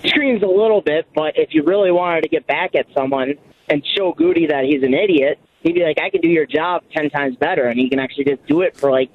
[0.04, 3.34] Screams a little bit, but if you really wanted to get back at someone
[3.68, 6.82] and show Goody that he's an idiot, he'd be like, I can do your job
[6.92, 7.64] 10 times better.
[7.64, 9.10] And he can actually just do it for like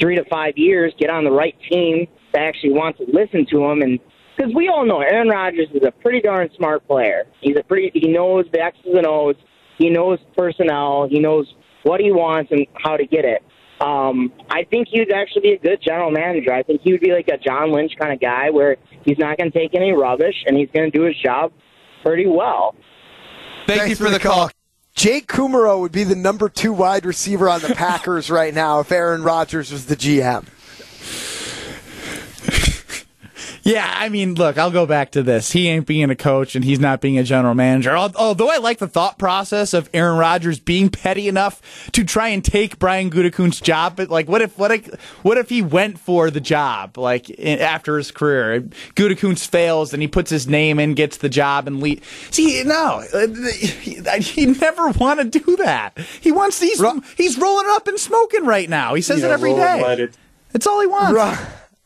[0.00, 3.64] three to five years, get on the right team that actually wants to listen to
[3.64, 3.82] him.
[3.82, 3.98] And
[4.36, 7.24] because we all know Aaron Rodgers is a pretty darn smart player.
[7.40, 9.36] He's a pretty, he knows the X's and O's,
[9.76, 13.42] he knows personnel, he knows what he wants and how to get it.
[13.80, 16.52] Um, I think he'd actually be a good general manager.
[16.52, 19.38] I think he would be like a John Lynch kind of guy where he's not
[19.38, 21.52] going to take any rubbish and he's going to do his job
[22.04, 22.74] pretty well.
[23.66, 24.50] Thank Thanks for the call.
[24.94, 28.92] Jake Kumerow would be the number two wide receiver on the Packers right now if
[28.92, 30.46] Aaron Rodgers was the GM.
[33.62, 35.52] Yeah, I mean, look, I'll go back to this.
[35.52, 37.94] He ain't being a coach and he's not being a general manager.
[37.96, 42.44] Although I like the thought process of Aaron Rodgers being petty enough to try and
[42.44, 44.86] take Brian Gutekunst's job, but like, what if what if
[45.22, 48.62] what if he went for the job like in, after his career?
[48.94, 52.02] Gutekunst fails and he puts his name in, gets the job, and lead.
[52.30, 53.26] See, no, uh,
[54.20, 55.98] he, never want to do that.
[56.20, 56.82] He wants these.
[57.16, 58.94] He's rolling up and smoking right now.
[58.94, 59.82] He says Yeah, it every day.
[59.82, 60.16] lighted.
[60.52, 61.12] It's all he wants.
[61.12, 61.38] Ron,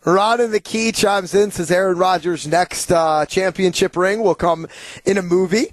[0.05, 4.67] Ron in the key chimes in, says Aaron Rodgers' next uh, championship ring will come
[5.05, 5.73] in a movie.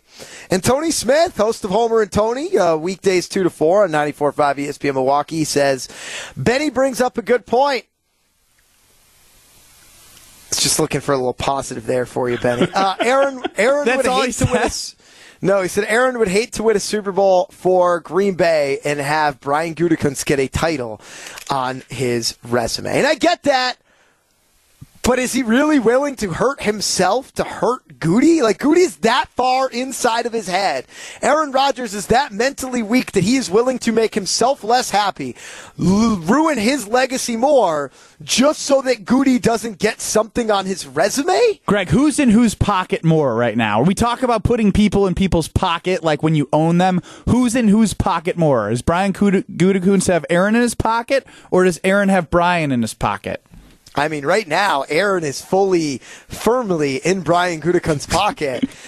[0.49, 4.33] And Tony Smith, host of Homer and Tony, uh, weekdays 2 to 4 on 94.5
[4.55, 5.89] ESPN Milwaukee, says
[6.37, 7.85] Benny brings up a good point.
[10.47, 12.67] It's just looking for a little positive there for you, Benny.
[12.73, 14.69] Uh, Aaron, Aaron would hate to win a
[15.43, 18.99] no, he said Aaron would hate to win a Super Bowl for Green Bay and
[18.99, 21.01] have Brian Gutekunst get a title
[21.49, 22.95] on his resume.
[22.95, 23.77] And I get that.
[25.11, 28.41] But is he really willing to hurt himself to hurt Goody?
[28.41, 30.85] Like Goody's that far inside of his head.
[31.21, 35.35] Aaron Rodgers is that mentally weak that he is willing to make himself less happy,
[35.77, 37.91] l- ruin his legacy more,
[38.23, 41.59] just so that Goody doesn't get something on his resume?
[41.65, 43.81] Greg, who's in whose pocket more right now?
[43.81, 47.01] We talk about putting people in people's pocket, like when you own them.
[47.27, 48.69] Who's in whose pocket more?
[48.69, 52.93] Does Brian Gutekunst have Aaron in his pocket, or does Aaron have Brian in his
[52.93, 53.43] pocket?
[53.95, 58.63] I mean, right now, Aaron is fully, firmly in Brian Gutekunst's pocket.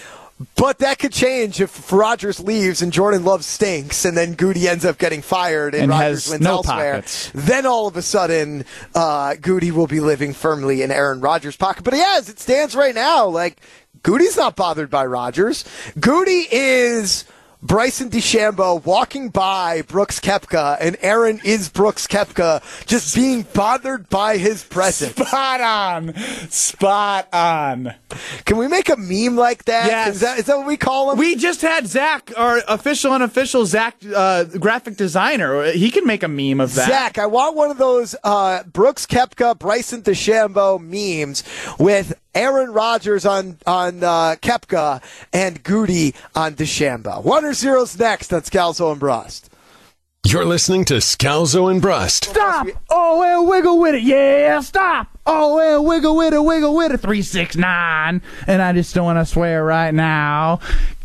[0.58, 4.84] But that could change if Rodgers leaves and Jordan Love stinks, and then Goody ends
[4.84, 6.94] up getting fired and, And Rodgers has wins no elsewhere.
[6.96, 7.32] pockets.
[7.34, 11.84] Then all of a sudden, uh, Goody will be living firmly in Aaron Rodgers' pocket.
[11.84, 13.62] But yeah, as it stands right now, like
[14.02, 15.64] Goody's not bothered by Rodgers.
[15.98, 17.24] Goody is
[17.64, 24.38] Bryson DeChambeau walking by Brooks Koepka, and Aaron is Brooks Koepka, just being bothered by
[24.38, 25.16] his presence.
[25.16, 26.14] Spot on.
[26.50, 27.96] Spot on.
[28.44, 29.88] Can we make a meme like that?
[29.88, 30.16] Yes.
[30.16, 31.18] Is that, is that what we call him?
[31.18, 35.72] We just had Zach, our official unofficial Zach uh, graphic designer.
[35.72, 36.90] He can make a meme of that.
[36.90, 41.46] Zach, I want one of those uh, Brooks Koepka, Bryson DeChambeau memes
[41.80, 47.24] with Aaron Rodgers on on uh, Koepka and Goody on DeChambeau.
[47.24, 49.50] One or zeros next on Scalzo and Brust.
[50.26, 52.26] You're listening to Scalzo and Brust.
[52.26, 52.68] Stop!
[52.90, 54.04] Oh, well, wiggle with it.
[54.04, 55.08] Yeah, stop!
[55.26, 57.02] Oh, well, wiggle with it, wiggle with it.
[57.02, 58.22] 369.
[58.48, 60.62] And I just don't want to swear right now.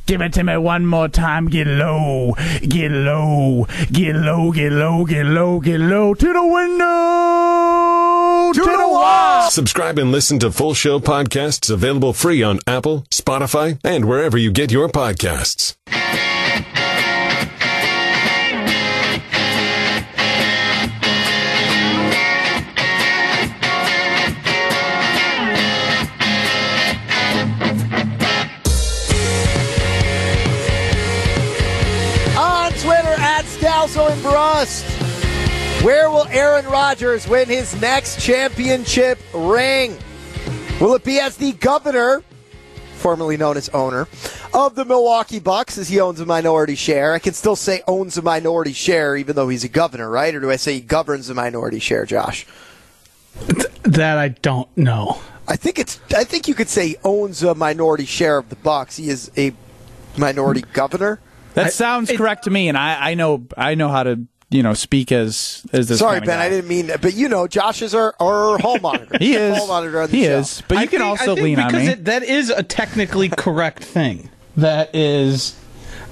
[0.09, 1.49] Give it to me one more time.
[1.49, 2.35] Get low,
[2.67, 6.15] get low, get low, get low, get low, get low.
[6.15, 9.51] To the window, to, the wall.
[9.51, 14.51] Subscribe and listen to full show podcasts available free on Apple, Spotify, and wherever you
[14.51, 15.77] get your podcasts.
[35.83, 39.97] Where will Aaron Rodgers win his next championship ring?
[40.81, 42.23] Will it be as the governor
[42.99, 44.07] formerly known as owner,
[44.53, 47.15] of the Milwaukee Bucks, as he owns a minority share.
[47.15, 50.35] I can still say owns a minority share, even though he's a governor, right?
[50.35, 52.47] Or do I say he governs a minority share, Josh?
[53.85, 55.21] That I don't know.
[55.47, 56.01] I think it's.
[56.15, 58.97] I think you could say he owns a minority share of the Bucks.
[58.97, 59.55] He is a
[60.19, 61.21] minority governor.
[61.55, 64.27] That I- sounds it- correct to me, and I, I know I know how to
[64.51, 65.99] you know speak as as this.
[65.99, 66.45] Sorry, kind of Ben, guy.
[66.45, 66.87] I didn't mean.
[66.89, 67.01] That.
[67.03, 69.17] But you know, Josh is our, our hall monitor.
[69.21, 69.57] He is.
[69.57, 70.39] hall monitor on the he show.
[70.39, 70.63] is.
[70.69, 71.93] But you I can think- also I think lean on because me.
[71.93, 74.31] It, that is a technically correct thing.
[74.57, 75.55] That is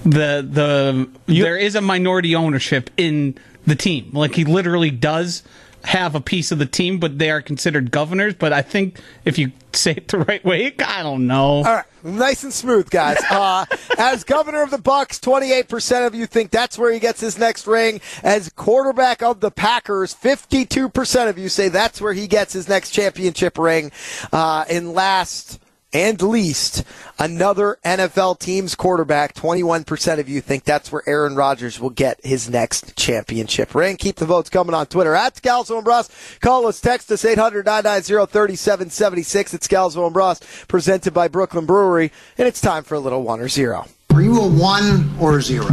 [0.05, 4.11] the the there is a minority ownership in the team.
[4.13, 5.43] Like he literally does
[5.87, 8.35] have a piece of the team, but they are considered governors.
[8.35, 11.59] But I think if you say it the right way, I don't know.
[11.59, 13.19] All right, nice and smooth, guys.
[13.37, 13.67] Uh,
[13.99, 17.67] as governor of the Bucks, 28% of you think that's where he gets his next
[17.67, 18.01] ring.
[18.23, 22.93] As quarterback of the Packers, 52% of you say that's where he gets his next
[22.93, 23.93] championship ring.
[24.33, 25.61] Uh, and last
[25.93, 26.85] and least,
[27.19, 32.51] another NFL team's quarterback, 21% of you think that's where Aaron Rodgers will get his
[32.51, 33.97] next championship ring.
[33.97, 36.13] Keep the votes coming on Twitter at Scalzo and Brust.
[36.41, 39.55] Call us, text us 800 990 3776.
[39.55, 42.11] It's Scalzo and Brust, presented by Brooklyn Brewery.
[42.37, 43.87] And it's time for a little one or zero.
[44.13, 45.69] Are you a one or a zero?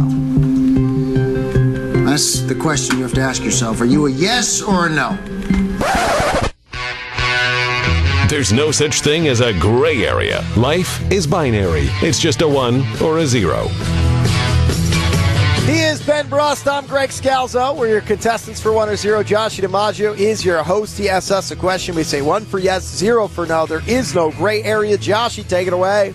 [2.04, 3.80] That's the question you have to ask yourself.
[3.80, 5.18] Are you a yes or a no?
[8.28, 10.42] There's no such thing as a gray area.
[10.56, 11.88] Life is binary.
[12.00, 13.68] It's just a one or a zero.
[15.66, 16.66] He is Ben Brust.
[16.66, 17.76] I'm Greg Scalzo.
[17.76, 19.22] We're your contestants for one or zero.
[19.22, 20.96] Josh DiMaggio is your host.
[20.96, 21.94] He asks us a question.
[21.94, 23.66] We say one for yes, zero for no.
[23.66, 24.96] There is no gray area.
[24.96, 26.14] Joshy, take it away.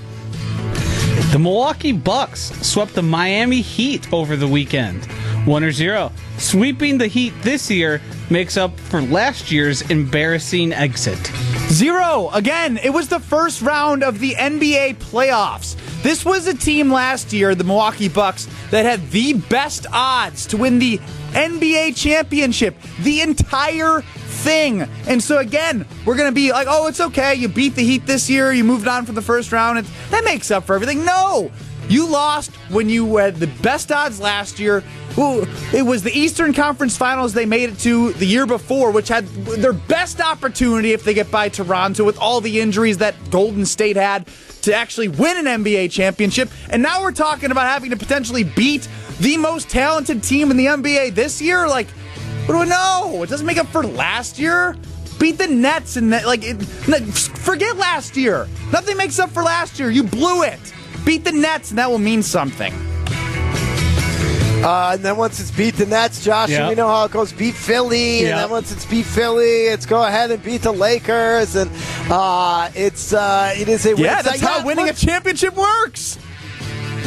[1.31, 5.05] The Milwaukee Bucks swept the Miami Heat over the weekend.
[5.45, 6.11] One or zero.
[6.39, 11.31] Sweeping the Heat this year makes up for last year's embarrassing exit.
[11.71, 12.29] Zero.
[12.33, 15.75] Again, it was the first round of the NBA playoffs.
[16.01, 20.57] This was a team last year, the Milwaukee Bucks, that had the best odds to
[20.57, 20.97] win the
[21.33, 22.75] NBA championship.
[23.01, 24.81] The entire thing.
[25.07, 27.35] And so again, we're going to be like, "Oh, it's okay.
[27.35, 28.51] You beat the Heat this year.
[28.51, 29.79] You moved on from the first round.
[29.79, 31.51] It's, that makes up for everything." No.
[31.89, 34.83] You lost when you had the best odds last year.
[35.17, 39.27] It was the Eastern Conference Finals they made it to the year before, which had
[39.27, 43.95] their best opportunity if they get by Toronto with all the injuries that Golden State
[43.95, 44.27] had
[44.61, 46.49] to actually win an NBA championship.
[46.69, 48.87] And now we're talking about having to potentially beat
[49.19, 51.67] the most talented team in the NBA this year.
[51.67, 51.87] Like,
[52.45, 53.23] what do we know?
[53.23, 54.77] It doesn't make up for last year.
[55.19, 58.47] Beat the Nets and like, it, forget last year.
[58.71, 59.89] Nothing makes up for last year.
[59.89, 60.59] You blew it.
[61.09, 62.71] Beat the Nets, and that will mean something.
[64.63, 66.69] Uh, and then once it's beat the Nets, Josh, Yeah.
[66.69, 67.33] we know how it goes.
[67.33, 71.55] Beat Philly, and then once it's beat Philly, it's go ahead and beat the Lakers,
[71.55, 71.71] and
[72.11, 75.55] uh, it's uh, it is a Yeah, it's that's like, how yeah, winning a championship
[75.55, 76.19] works.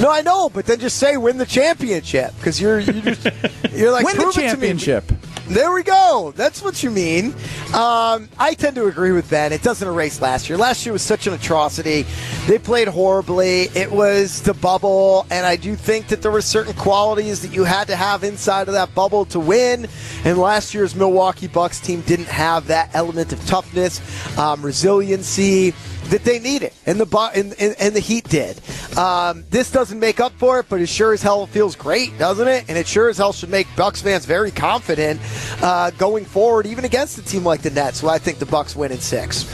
[0.01, 3.29] No, I know, but then just say win the championship because you're you just
[3.71, 5.12] you're like Win the "Prove it to me." championship.
[5.53, 6.33] There we go.
[6.35, 7.35] That's what you mean.
[7.75, 9.53] Um, I tend to agree with Ben.
[9.53, 10.57] It doesn't erase last year.
[10.57, 12.07] Last year was such an atrocity.
[12.47, 13.65] They played horribly.
[13.75, 17.65] It was the bubble, and I do think that there were certain qualities that you
[17.65, 19.88] had to have inside of that bubble to win.
[20.25, 24.01] And last year's Milwaukee Bucks team didn't have that element of toughness,
[24.38, 25.75] um, resiliency
[26.12, 28.61] that they needed, and the Bu- and, and, and the Heat did.
[28.98, 32.46] Um, this doesn't make up for it, but it sure as hell feels great, doesn't
[32.46, 32.66] it?
[32.68, 35.20] And it sure as hell should make Bucks fans very confident
[35.62, 38.01] uh, going forward, even against a team like the Nets.
[38.01, 39.44] So I think the Bucks win in six.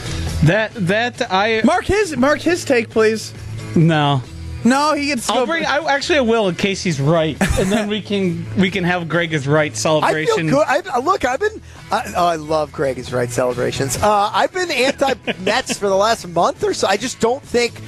[0.42, 3.32] That that I Mark his mark his take, please.
[3.76, 4.20] no.
[4.64, 5.28] No, he gets.
[5.30, 5.64] I'll bring.
[5.64, 9.08] I actually I will in case he's right, and then we can we can have
[9.08, 10.48] Greg is right I celebration.
[10.48, 10.66] feel good.
[10.66, 11.62] I, look, I've been.
[11.90, 13.96] I, oh, I love Greg is right celebrations.
[13.96, 16.88] Uh, I've been anti Nets for the last month or so.
[16.88, 17.80] I just don't think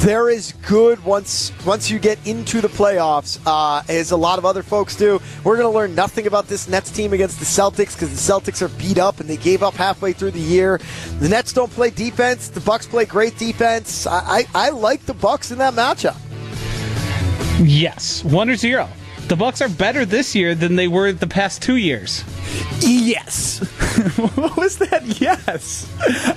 [0.00, 4.44] they're as good once once you get into the playoffs uh, as a lot of
[4.44, 5.20] other folks do.
[5.44, 8.62] We're going to learn nothing about this Nets team against the Celtics because the Celtics
[8.62, 10.80] are beat up and they gave up halfway through the year.
[11.18, 12.48] The Nets don't play defense.
[12.48, 14.06] The Bucks play great defense.
[14.06, 16.16] I, I, I like the Bucks in that matchup.
[17.62, 18.88] Yes, one or zero.
[19.30, 22.24] The Bucks are better this year than they were the past two years.
[22.80, 23.60] Yes.
[24.34, 25.20] what was that?
[25.20, 25.88] Yes.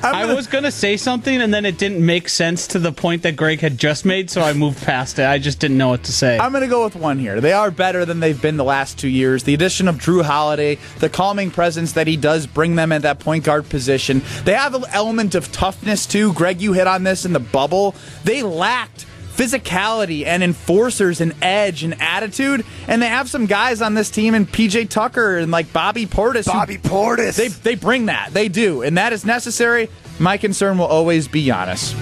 [0.04, 2.92] I'm I gonna- was gonna say something, and then it didn't make sense to the
[2.92, 5.26] point that Greg had just made, so I moved past it.
[5.26, 6.38] I just didn't know what to say.
[6.38, 7.42] I'm going to go with one here.
[7.42, 9.42] They are better than they've been the last two years.
[9.44, 13.18] The addition of Jrue Holiday, the calming presence that he does bring them at that
[13.18, 14.22] point guard position.
[14.46, 16.32] They have an element of toughness too.
[16.34, 17.96] Greg, you hit on this in the bubble.
[18.24, 23.94] They lacked physicality and enforcers and edge and attitude, and they have some guys on
[23.94, 26.46] this team and PJ Tucker and like Bobby Portis.
[26.46, 27.36] who- Bobby Portis.
[27.36, 28.34] They they bring that.
[28.34, 29.90] They do, and that is necessary.
[30.20, 31.94] My concern will always be Giannis.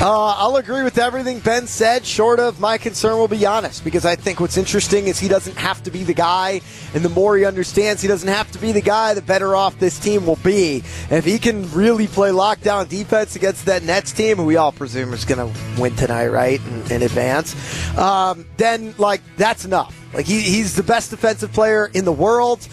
[0.00, 2.06] Uh, I'll agree with everything Ben said.
[2.06, 5.56] Short of my concern will be Giannis because I think what's interesting is he doesn't
[5.56, 6.60] have to be the guy,
[6.94, 9.76] and the more he understands he doesn't have to be the guy, the better off
[9.80, 10.84] this team will be.
[11.10, 15.12] If he can really play lockdown defense against that Nets team, who we all presume
[15.12, 17.56] is going to win tonight, right, in, in advance,
[17.98, 19.98] um, then like that's enough.
[20.14, 22.68] Like he, he's the best defensive player in the world.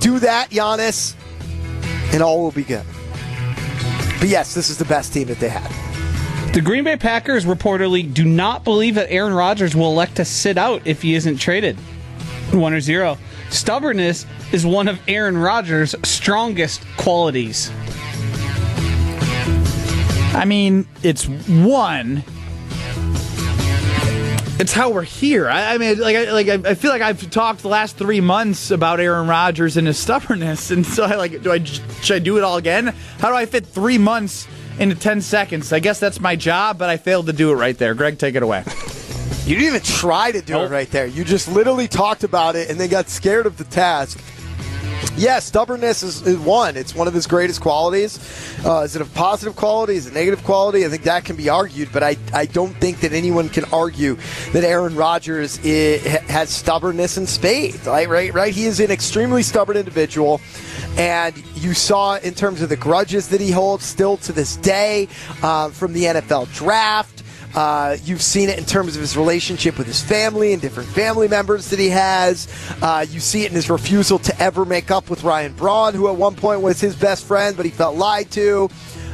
[0.00, 1.14] Do that, Giannis,
[2.12, 2.84] and all will be good.
[4.18, 5.85] But yes, this is the best team that they had.
[6.56, 10.56] The Green Bay Packers reportedly do not believe that Aaron Rodgers will elect to sit
[10.56, 11.76] out if he isn't traded.
[12.50, 13.18] One or zero.
[13.50, 17.70] Stubbornness is one of Aaron Rodgers' strongest qualities.
[20.32, 22.24] I mean, it's one.
[24.58, 25.50] It's how we're here.
[25.50, 28.70] I, I mean, like, I, like I feel like I've talked the last three months
[28.70, 32.38] about Aaron Rodgers and his stubbornness, and so I like, do I should I do
[32.38, 32.94] it all again?
[33.18, 34.48] How do I fit three months
[34.78, 35.72] into ten seconds?
[35.72, 37.94] I guess that's my job, but I failed to do it right there.
[37.94, 38.64] Greg, take it away.
[39.44, 40.70] You didn't even try to do nope.
[40.70, 41.06] it right there.
[41.06, 44.20] You just literally talked about it and then got scared of the task.
[45.16, 46.76] Yeah, stubbornness is, is, one.
[46.76, 48.18] It's one of his greatest qualities.
[48.64, 49.94] Uh, is it a positive quality?
[49.94, 50.84] Is it a negative quality?
[50.84, 54.16] I think that can be argued, but I, I don't think that anyone can argue
[54.52, 57.86] that Aaron Rodgers is, has stubbornness in spades.
[57.86, 58.52] Right, right, right.
[58.52, 60.40] He is an extremely stubborn individual,
[60.96, 65.08] and you saw in terms of the grudges that he holds still to this day
[65.42, 67.22] uh, from the NFL draft.
[67.54, 71.26] Uh, you've seen it in terms of his relationship with his family and different family
[71.26, 72.48] members that he has.
[72.82, 76.08] Uh, you see it in his refusal to ever make up with Ryan Braun, who
[76.08, 78.68] at one point was his best friend, but he felt lied to.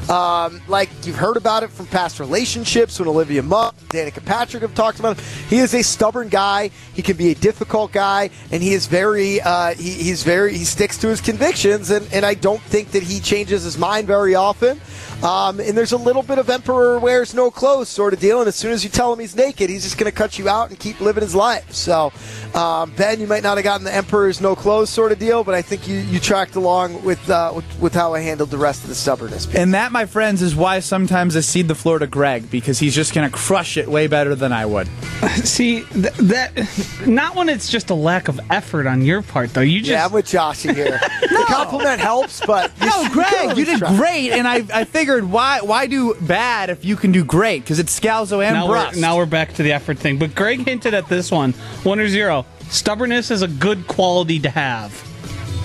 [0.09, 4.75] Um, like you've heard about it from past relationships when Olivia Munn, Danica Patrick have
[4.75, 5.25] talked about him.
[5.49, 6.71] He is a stubborn guy.
[6.93, 10.65] He can be a difficult guy, and he is very uh, he, he's very he
[10.65, 14.35] sticks to his convictions, and, and I don't think that he changes his mind very
[14.35, 14.81] often.
[15.23, 18.41] Um, and there's a little bit of emperor wears no clothes sort of deal.
[18.41, 20.49] And as soon as you tell him he's naked, he's just going to cut you
[20.49, 21.73] out and keep living his life.
[21.73, 22.13] So,
[22.55, 25.55] um, Ben, you might not have gotten the emperor's no clothes sort of deal, but
[25.55, 28.83] I think you, you tracked along with, uh, with, with how I handled the rest
[28.83, 29.47] of the stubbornness.
[29.55, 32.95] And that, my friends, is why sometimes I cede the floor to Greg because he's
[32.95, 34.89] just going to crush it way better than I would.
[35.45, 39.61] See th- that not when it's just a lack of effort on your part, though.
[39.61, 40.75] You just yeah, I'm with Josh here.
[41.31, 41.39] no.
[41.39, 43.97] The compliment helps, but no, Greg, you did try.
[43.97, 47.63] great, and I I figured figured why why do bad if you can do great?
[47.63, 48.95] Because it's Scalzo and now Brust.
[48.95, 50.19] We're, now we're back to the effort thing.
[50.19, 51.53] But Greg hinted at this one.
[51.83, 52.47] One or zero.
[52.71, 54.93] Stubbornness is a good quality to have.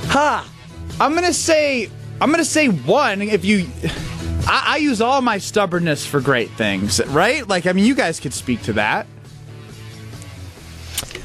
[0.07, 0.43] Ha!
[0.43, 1.03] Huh.
[1.03, 3.21] I'm gonna say I'm gonna say one.
[3.21, 3.67] If you,
[4.49, 7.45] I, I use all my stubbornness for great things, right?
[7.47, 9.05] Like I mean, you guys could speak to that.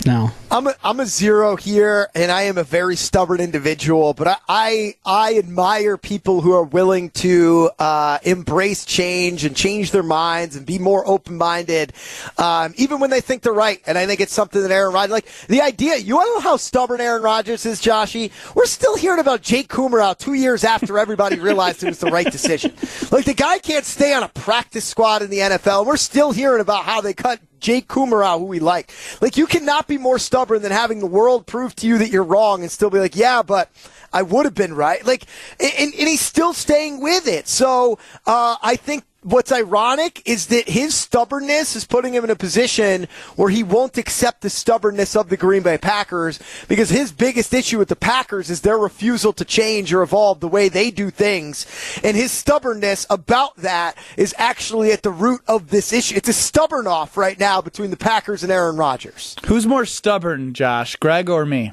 [0.07, 0.31] No.
[0.51, 4.15] I'm a, I'm a zero here, and I am a very stubborn individual.
[4.15, 9.91] But I I, I admire people who are willing to uh, embrace change and change
[9.91, 11.93] their minds and be more open minded,
[12.39, 13.81] um, even when they think they're right.
[13.87, 15.97] And I think it's something that Aaron Rodgers like the idea.
[15.97, 18.31] You know how stubborn Aaron Rodgers is, Joshy?
[18.55, 22.11] We're still hearing about Jake Kumerow out two years after everybody realized it was the
[22.11, 22.73] right decision.
[23.11, 25.87] Like the guy can't stay on a practice squad in the NFL.
[25.87, 28.93] We're still hearing about how they cut Jake Kumerow, who we like.
[29.21, 32.25] Like, you cannot be more stubborn than having the world prove to you that you're
[32.25, 33.71] wrong and still be like, yeah, but
[34.13, 35.05] I would have been right.
[35.07, 35.25] Like,
[35.59, 37.49] and, and he's still staying with it.
[37.49, 42.37] So, uh, I think what's ironic is that his stubbornness is putting him in a
[42.37, 43.07] position
[43.37, 47.79] where he won't accept the stubbornness of the Green Bay Packers because his biggest issue
[47.79, 51.67] with the Packers is their refusal to change or evolve the way they do things.
[52.03, 56.17] And his stubbornness about that is actually at the root of this issue.
[56.17, 59.37] It's a stubborn off right now between the Packers and Aaron Rodgers.
[59.47, 61.73] Who's more stubborn, Josh, Greg or me?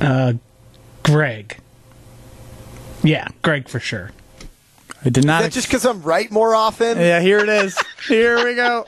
[0.00, 0.34] Uh,
[1.04, 1.58] Greg.
[3.04, 4.10] Yeah, Greg for sure.
[5.04, 5.44] I did not.
[5.44, 6.98] Ex- just because I'm right more often?
[6.98, 7.78] Yeah, here it is.
[8.08, 8.86] here we go.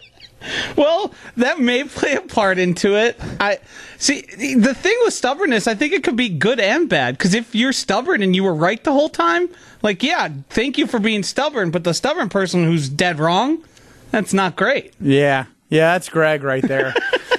[0.76, 3.18] Well, that may play a part into it.
[3.40, 3.58] I
[3.98, 5.66] see the thing with stubbornness.
[5.66, 8.54] I think it could be good and bad because if you're stubborn and you were
[8.54, 9.48] right the whole time,
[9.82, 11.70] like yeah, thank you for being stubborn.
[11.70, 13.64] But the stubborn person who's dead wrong,
[14.10, 14.94] that's not great.
[15.00, 16.94] Yeah, yeah, that's Greg right there.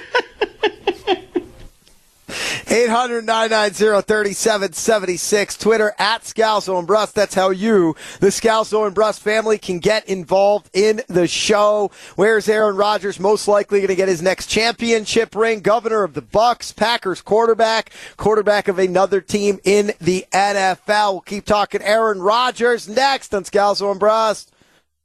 [2.66, 5.56] 800 990 3776.
[5.56, 7.14] Twitter at Scalzo and Brust.
[7.14, 11.90] That's how you, the Scalzo and Brust family, can get involved in the show.
[12.16, 15.60] Where's Aaron Rodgers most likely going to get his next championship ring?
[15.60, 21.12] Governor of the Bucks, Packers quarterback, quarterback of another team in the NFL.
[21.12, 24.52] We'll keep talking Aaron Rodgers next on Scalzo and Brust.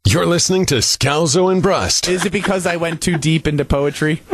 [0.06, 2.10] You're listening to Scalzo and Brust.
[2.10, 4.22] Is it because I went too deep into poetry?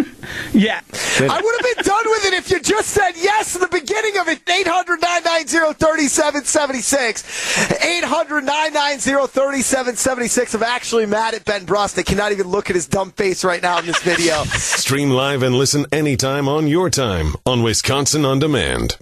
[0.53, 0.81] Yeah.
[0.91, 4.17] I would have been done with it if you just said yes in the beginning
[4.17, 4.47] of it.
[4.47, 7.71] 800 990 3776.
[7.83, 10.53] 800 990 3776.
[10.53, 11.97] I'm actually mad at Ben Brust.
[11.97, 14.43] I cannot even look at his dumb face right now in this video.
[14.43, 18.97] Stream live and listen anytime on your time on Wisconsin On Demand.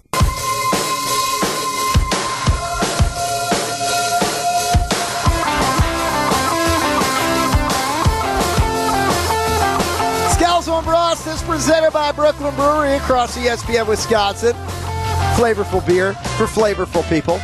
[11.08, 14.52] Brust is presented by Brooklyn Brewery across ESPN Wisconsin.
[15.38, 17.40] Flavorful beer for flavorful people.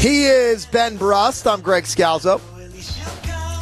[0.00, 1.46] He is Ben Brust.
[1.46, 2.40] I'm Greg Scalzo.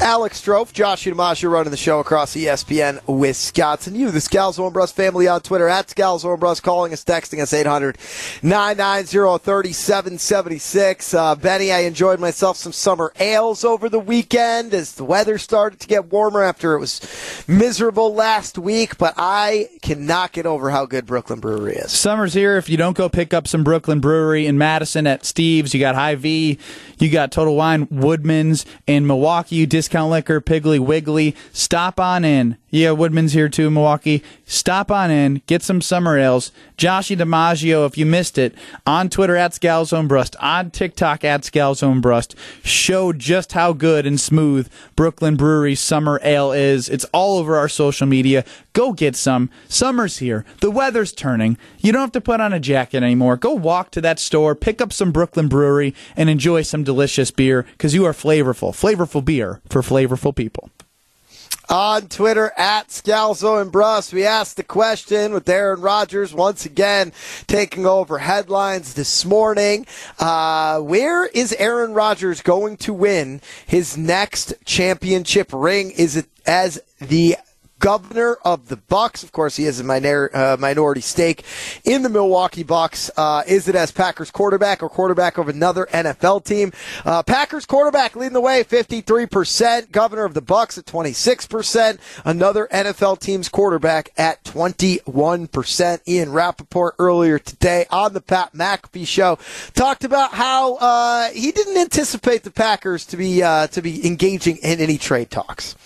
[0.00, 3.94] Alex Strofe, Josh Udamash running the show across ESPN Wisconsin.
[3.94, 7.96] You, the Scalzo and family on Twitter, at Scalzo and calling us, texting us 800
[8.42, 11.14] 990 3776.
[11.14, 15.80] Uh, Benny, I enjoyed myself some summer ales over the weekend as the weather started
[15.80, 17.00] to get warmer after it was
[17.48, 21.90] miserable last week, but I cannot get over how good Brooklyn Brewery is.
[21.90, 22.58] Summer's here.
[22.58, 25.94] If you don't go pick up some Brooklyn Brewery in Madison at Steve's, you got
[25.94, 26.58] Hy-Vee,
[26.98, 31.36] you got Total Wine, Woodman's in Milwaukee, Discount Liquor, Piggly Wiggly.
[31.52, 32.56] Stop on in.
[32.68, 34.24] Yeah, Woodman's here too, Milwaukee.
[34.44, 36.50] Stop on in, get some summer ales.
[36.76, 42.02] Joshy DiMaggio, if you missed it, on Twitter at Scalzone Brust, on TikTok at Scalzone
[42.02, 46.88] Brust, showed just how good and smooth Brooklyn Brewery Summer Ale is.
[46.88, 48.44] It's all over our social media.
[48.72, 49.48] Go get some.
[49.68, 50.44] Summer's here.
[50.60, 51.56] The weather's turning.
[51.78, 53.36] You don't have to put on a jacket anymore.
[53.36, 57.62] Go walk to that store, pick up some Brooklyn Brewery, and enjoy some delicious beer
[57.62, 58.72] because you are flavorful.
[58.72, 60.68] Flavorful beer for flavorful people.
[61.68, 64.12] On Twitter at Scalzo and Brust.
[64.12, 67.12] We asked the question with Aaron Rodgers once again
[67.48, 69.84] taking over headlines this morning.
[70.18, 75.90] Uh, where is Aaron Rodgers going to win his next championship ring?
[75.90, 77.36] Is it as the
[77.78, 79.22] governor of the Bucks.
[79.22, 81.44] Of course, he has a minor, uh, minority stake
[81.84, 83.10] in the Milwaukee Bucks.
[83.16, 86.72] Uh, is it as Packers quarterback or quarterback of another NFL team?
[87.04, 89.92] Uh, Packers quarterback leading the way, 53%.
[89.92, 91.98] Governor of the Bucks at 26%.
[92.24, 96.00] Another NFL team's quarterback at 21%.
[96.08, 99.38] Ian Rapoport earlier today on the Pat McAfee show
[99.74, 104.56] talked about how uh, he didn't anticipate the Packers to be uh, to be engaging
[104.58, 105.76] in any trade talks.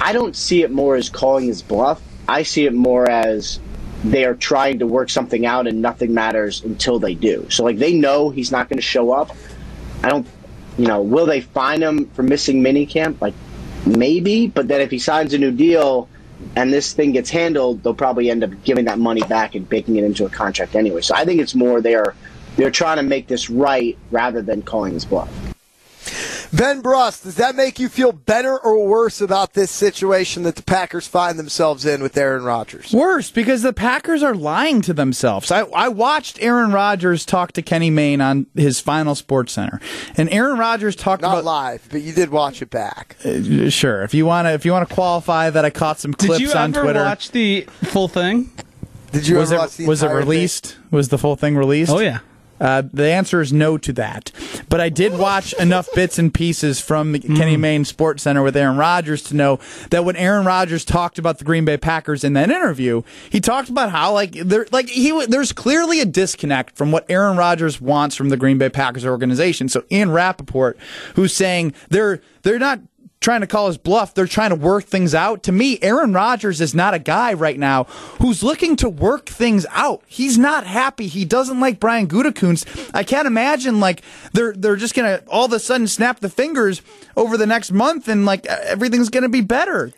[0.00, 2.00] I don't see it more as calling his bluff.
[2.28, 3.60] I see it more as
[4.02, 7.46] they are trying to work something out and nothing matters until they do.
[7.50, 9.36] So like they know he's not going to show up.
[10.02, 10.26] I don't
[10.78, 13.20] you know, will they fine him for missing minicamp?
[13.20, 13.34] Like
[13.84, 16.08] maybe, but then if he signs a new deal
[16.56, 19.96] and this thing gets handled, they'll probably end up giving that money back and baking
[19.96, 21.02] it into a contract anyway.
[21.02, 22.14] So I think it's more they're
[22.56, 25.30] they're trying to make this right rather than calling his bluff.
[26.52, 30.62] Ben Brust, does that make you feel better or worse about this situation that the
[30.62, 32.92] Packers find themselves in with Aaron Rodgers?
[32.92, 35.52] Worse, because the Packers are lying to themselves.
[35.52, 39.80] I, I watched Aaron Rodgers talk to Kenny Mayne on his final Sports Center,
[40.16, 41.28] and Aaron Rodgers talked about.
[41.34, 43.16] Not about live, but you did watch it back.
[43.24, 46.12] Uh, sure, if you want to, if you want to qualify that, I caught some
[46.12, 47.00] clips Did you on ever Twitter.
[47.04, 48.50] watch the full thing?
[49.12, 50.28] Did you was ever it watch the was it entire thing?
[50.28, 50.76] released?
[50.90, 51.92] Was the full thing released?
[51.92, 52.20] Oh yeah.
[52.60, 54.30] Uh, the answer is no to that.
[54.68, 58.56] But I did watch enough bits and pieces from the Kenny Mayne Sports Center with
[58.56, 59.58] Aaron Rodgers to know
[59.90, 63.68] that when Aaron Rodgers talked about the Green Bay Packers in that interview, he talked
[63.68, 68.14] about how like there like he there's clearly a disconnect from what Aaron Rodgers wants
[68.14, 69.68] from the Green Bay Packers organization.
[69.68, 70.78] So Ian Rapoport,
[71.14, 72.80] who's saying they're they're not
[73.20, 74.14] trying to call his bluff.
[74.14, 75.42] They're trying to work things out.
[75.42, 77.84] To me, Aaron Rodgers is not a guy right now
[78.18, 80.02] who's looking to work things out.
[80.06, 81.06] He's not happy.
[81.06, 82.90] He doesn't like Brian Gutekunst.
[82.94, 84.02] I can't imagine like
[84.32, 86.80] they're they're just gonna all of a sudden snap the fingers
[87.16, 89.92] over the next month and like everything's gonna be better.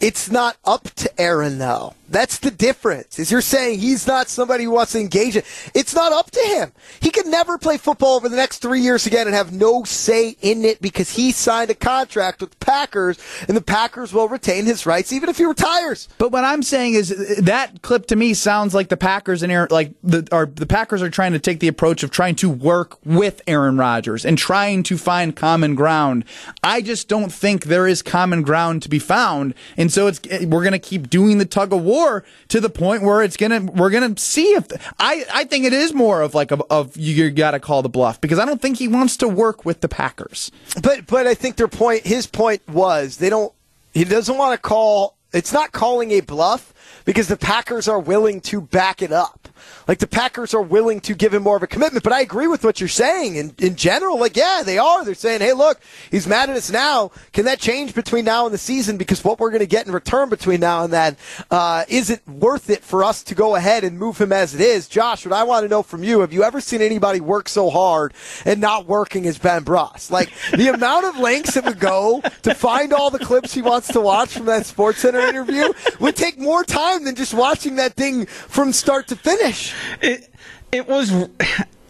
[0.00, 1.94] It's not up to Aaron though.
[2.10, 3.20] That's the difference.
[3.20, 5.46] Is you're saying he's not somebody who wants to engage it.
[5.74, 6.72] It's not up to him.
[7.00, 10.36] He could never play football over the next three years again and have no say
[10.42, 14.66] in it because he signed a contract with the Packers and the Packers will retain
[14.66, 16.08] his rights even if he retires.
[16.18, 19.68] But what I'm saying is that clip to me sounds like the Packers and Aaron,
[19.70, 22.98] like the are the Packers are trying to take the approach of trying to work
[23.04, 26.24] with Aaron Rodgers and trying to find common ground.
[26.64, 30.64] I just don't think there is common ground to be found, and so it's we're
[30.64, 31.99] gonna keep doing the tug of war
[32.48, 34.66] to the point where it's gonna we're gonna see if
[34.98, 37.88] I I think it is more of like a, of you got to call the
[37.88, 40.50] bluff because I don't think he wants to work with the Packers.
[40.82, 43.52] But but I think their point his point was they don't
[43.92, 46.72] he doesn't want to call it's not calling a bluff
[47.04, 49.48] because the Packers are willing to back it up.
[49.86, 52.04] Like the Packers are willing to give him more of a commitment.
[52.04, 53.36] But I agree with what you're saying.
[53.36, 55.04] In, in general, like, yeah, they are.
[55.04, 55.80] They're saying, hey, look,
[56.10, 57.10] he's mad at us now.
[57.32, 58.96] Can that change between now and the season?
[58.96, 61.16] Because what we're going to get in return between now and then,
[61.50, 64.60] uh, is it worth it for us to go ahead and move him as it
[64.60, 64.88] is?
[64.88, 67.70] Josh, what I want to know from you, have you ever seen anybody work so
[67.70, 70.10] hard and not working as Ben Brust?
[70.10, 73.88] Like the amount of lengths it would go to find all the clips he wants
[73.88, 77.94] to watch from that Sports Center interview would take more time than just watching that
[77.94, 79.74] thing from start to finish.
[80.00, 80.32] It
[80.72, 81.12] it was.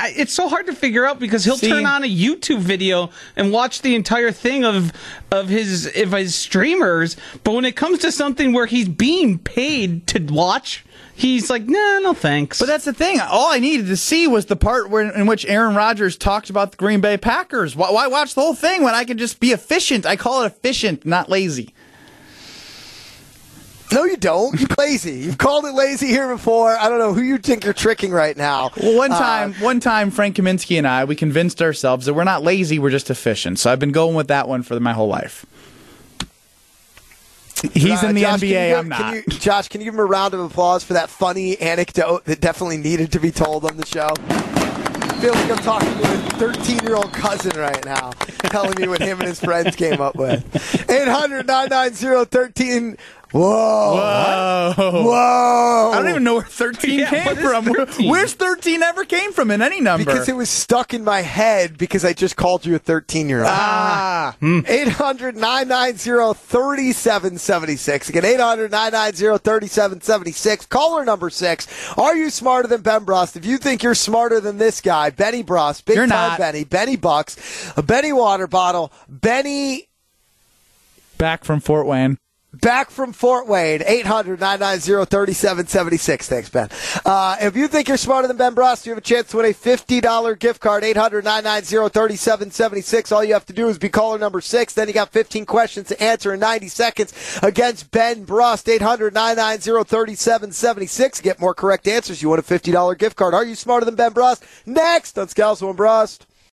[0.02, 1.68] It's so hard to figure out because he'll See?
[1.68, 4.94] turn on a YouTube video and watch the entire thing of
[5.30, 10.06] of his of his streamers, but when it comes to something where he's being paid
[10.06, 12.58] to watch, he's like, nah, no thanks.
[12.58, 13.20] But that's the thing.
[13.20, 16.70] All I needed to see was the part where, in which Aaron Rodgers talked about
[16.70, 17.76] the Green Bay Packers.
[17.76, 20.06] Why, why watch the whole thing when I can just be efficient?
[20.06, 21.74] I call it efficient, not lazy.
[23.92, 24.58] No, you don't.
[24.58, 25.18] You're lazy.
[25.18, 26.76] You've called it lazy here before.
[26.78, 28.70] I don't know who you think you're tricking right now.
[28.80, 32.24] Well, one Uh, time, one time, Frank Kaminsky and I, we convinced ourselves that we're
[32.24, 33.58] not lazy, we're just efficient.
[33.58, 35.44] So I've been going with that one for my whole life.
[37.74, 38.48] He's Uh, in the Josh, NBA.
[38.70, 38.98] give- I'm not.
[39.00, 42.24] Can you, Josh, can you give him a round of applause for that funny anecdote
[42.24, 44.08] that definitely needed to be told on the show?
[44.28, 48.12] I feel like I'm talking to a 13 year old cousin right now,
[48.44, 50.42] telling me what him and his friends came up with.
[50.90, 52.96] 800 990 13.
[53.32, 54.72] Whoa.
[54.76, 55.02] Whoa.
[55.02, 55.90] Whoa.
[55.92, 57.64] I don't even know where 13 Yeah, came from.
[57.64, 58.08] 13?
[58.10, 60.04] Where's 13 ever came from in any number?
[60.04, 63.40] Because it was stuck in my head because I just called you a 13 year
[63.40, 63.48] old.
[63.50, 64.36] ah.
[64.42, 68.08] 800 990 3776.
[68.08, 70.66] Again, 800 990 3776.
[70.66, 71.66] Caller number six.
[71.96, 73.36] Are you smarter than Ben Brust?
[73.36, 76.38] If you think you're smarter than this guy, Benny Brust, big You're time not.
[76.38, 79.88] Benny, Benny Bucks, a Benny water bottle, Benny
[81.18, 82.16] Back from Fort Wayne.
[82.52, 86.28] Back from Fort Wayne, 800 990 3776.
[86.28, 86.68] Thanks, Ben.
[87.04, 89.46] Uh, if you think you're smarter than Ben Brust, you have a chance to win
[89.46, 93.12] a $50 gift card, 800 990 3776.
[93.12, 94.74] All you have to do is be caller number six.
[94.74, 99.88] Then you got 15 questions to answer in 90 seconds against Ben Brust, 800 990
[99.88, 101.20] 3776.
[101.20, 102.22] Get more correct answers.
[102.22, 103.34] You win a $50 gift card.
[103.34, 104.44] Are you smarter than Ben Brust?
[104.66, 106.26] Next on Scalzo and Brust.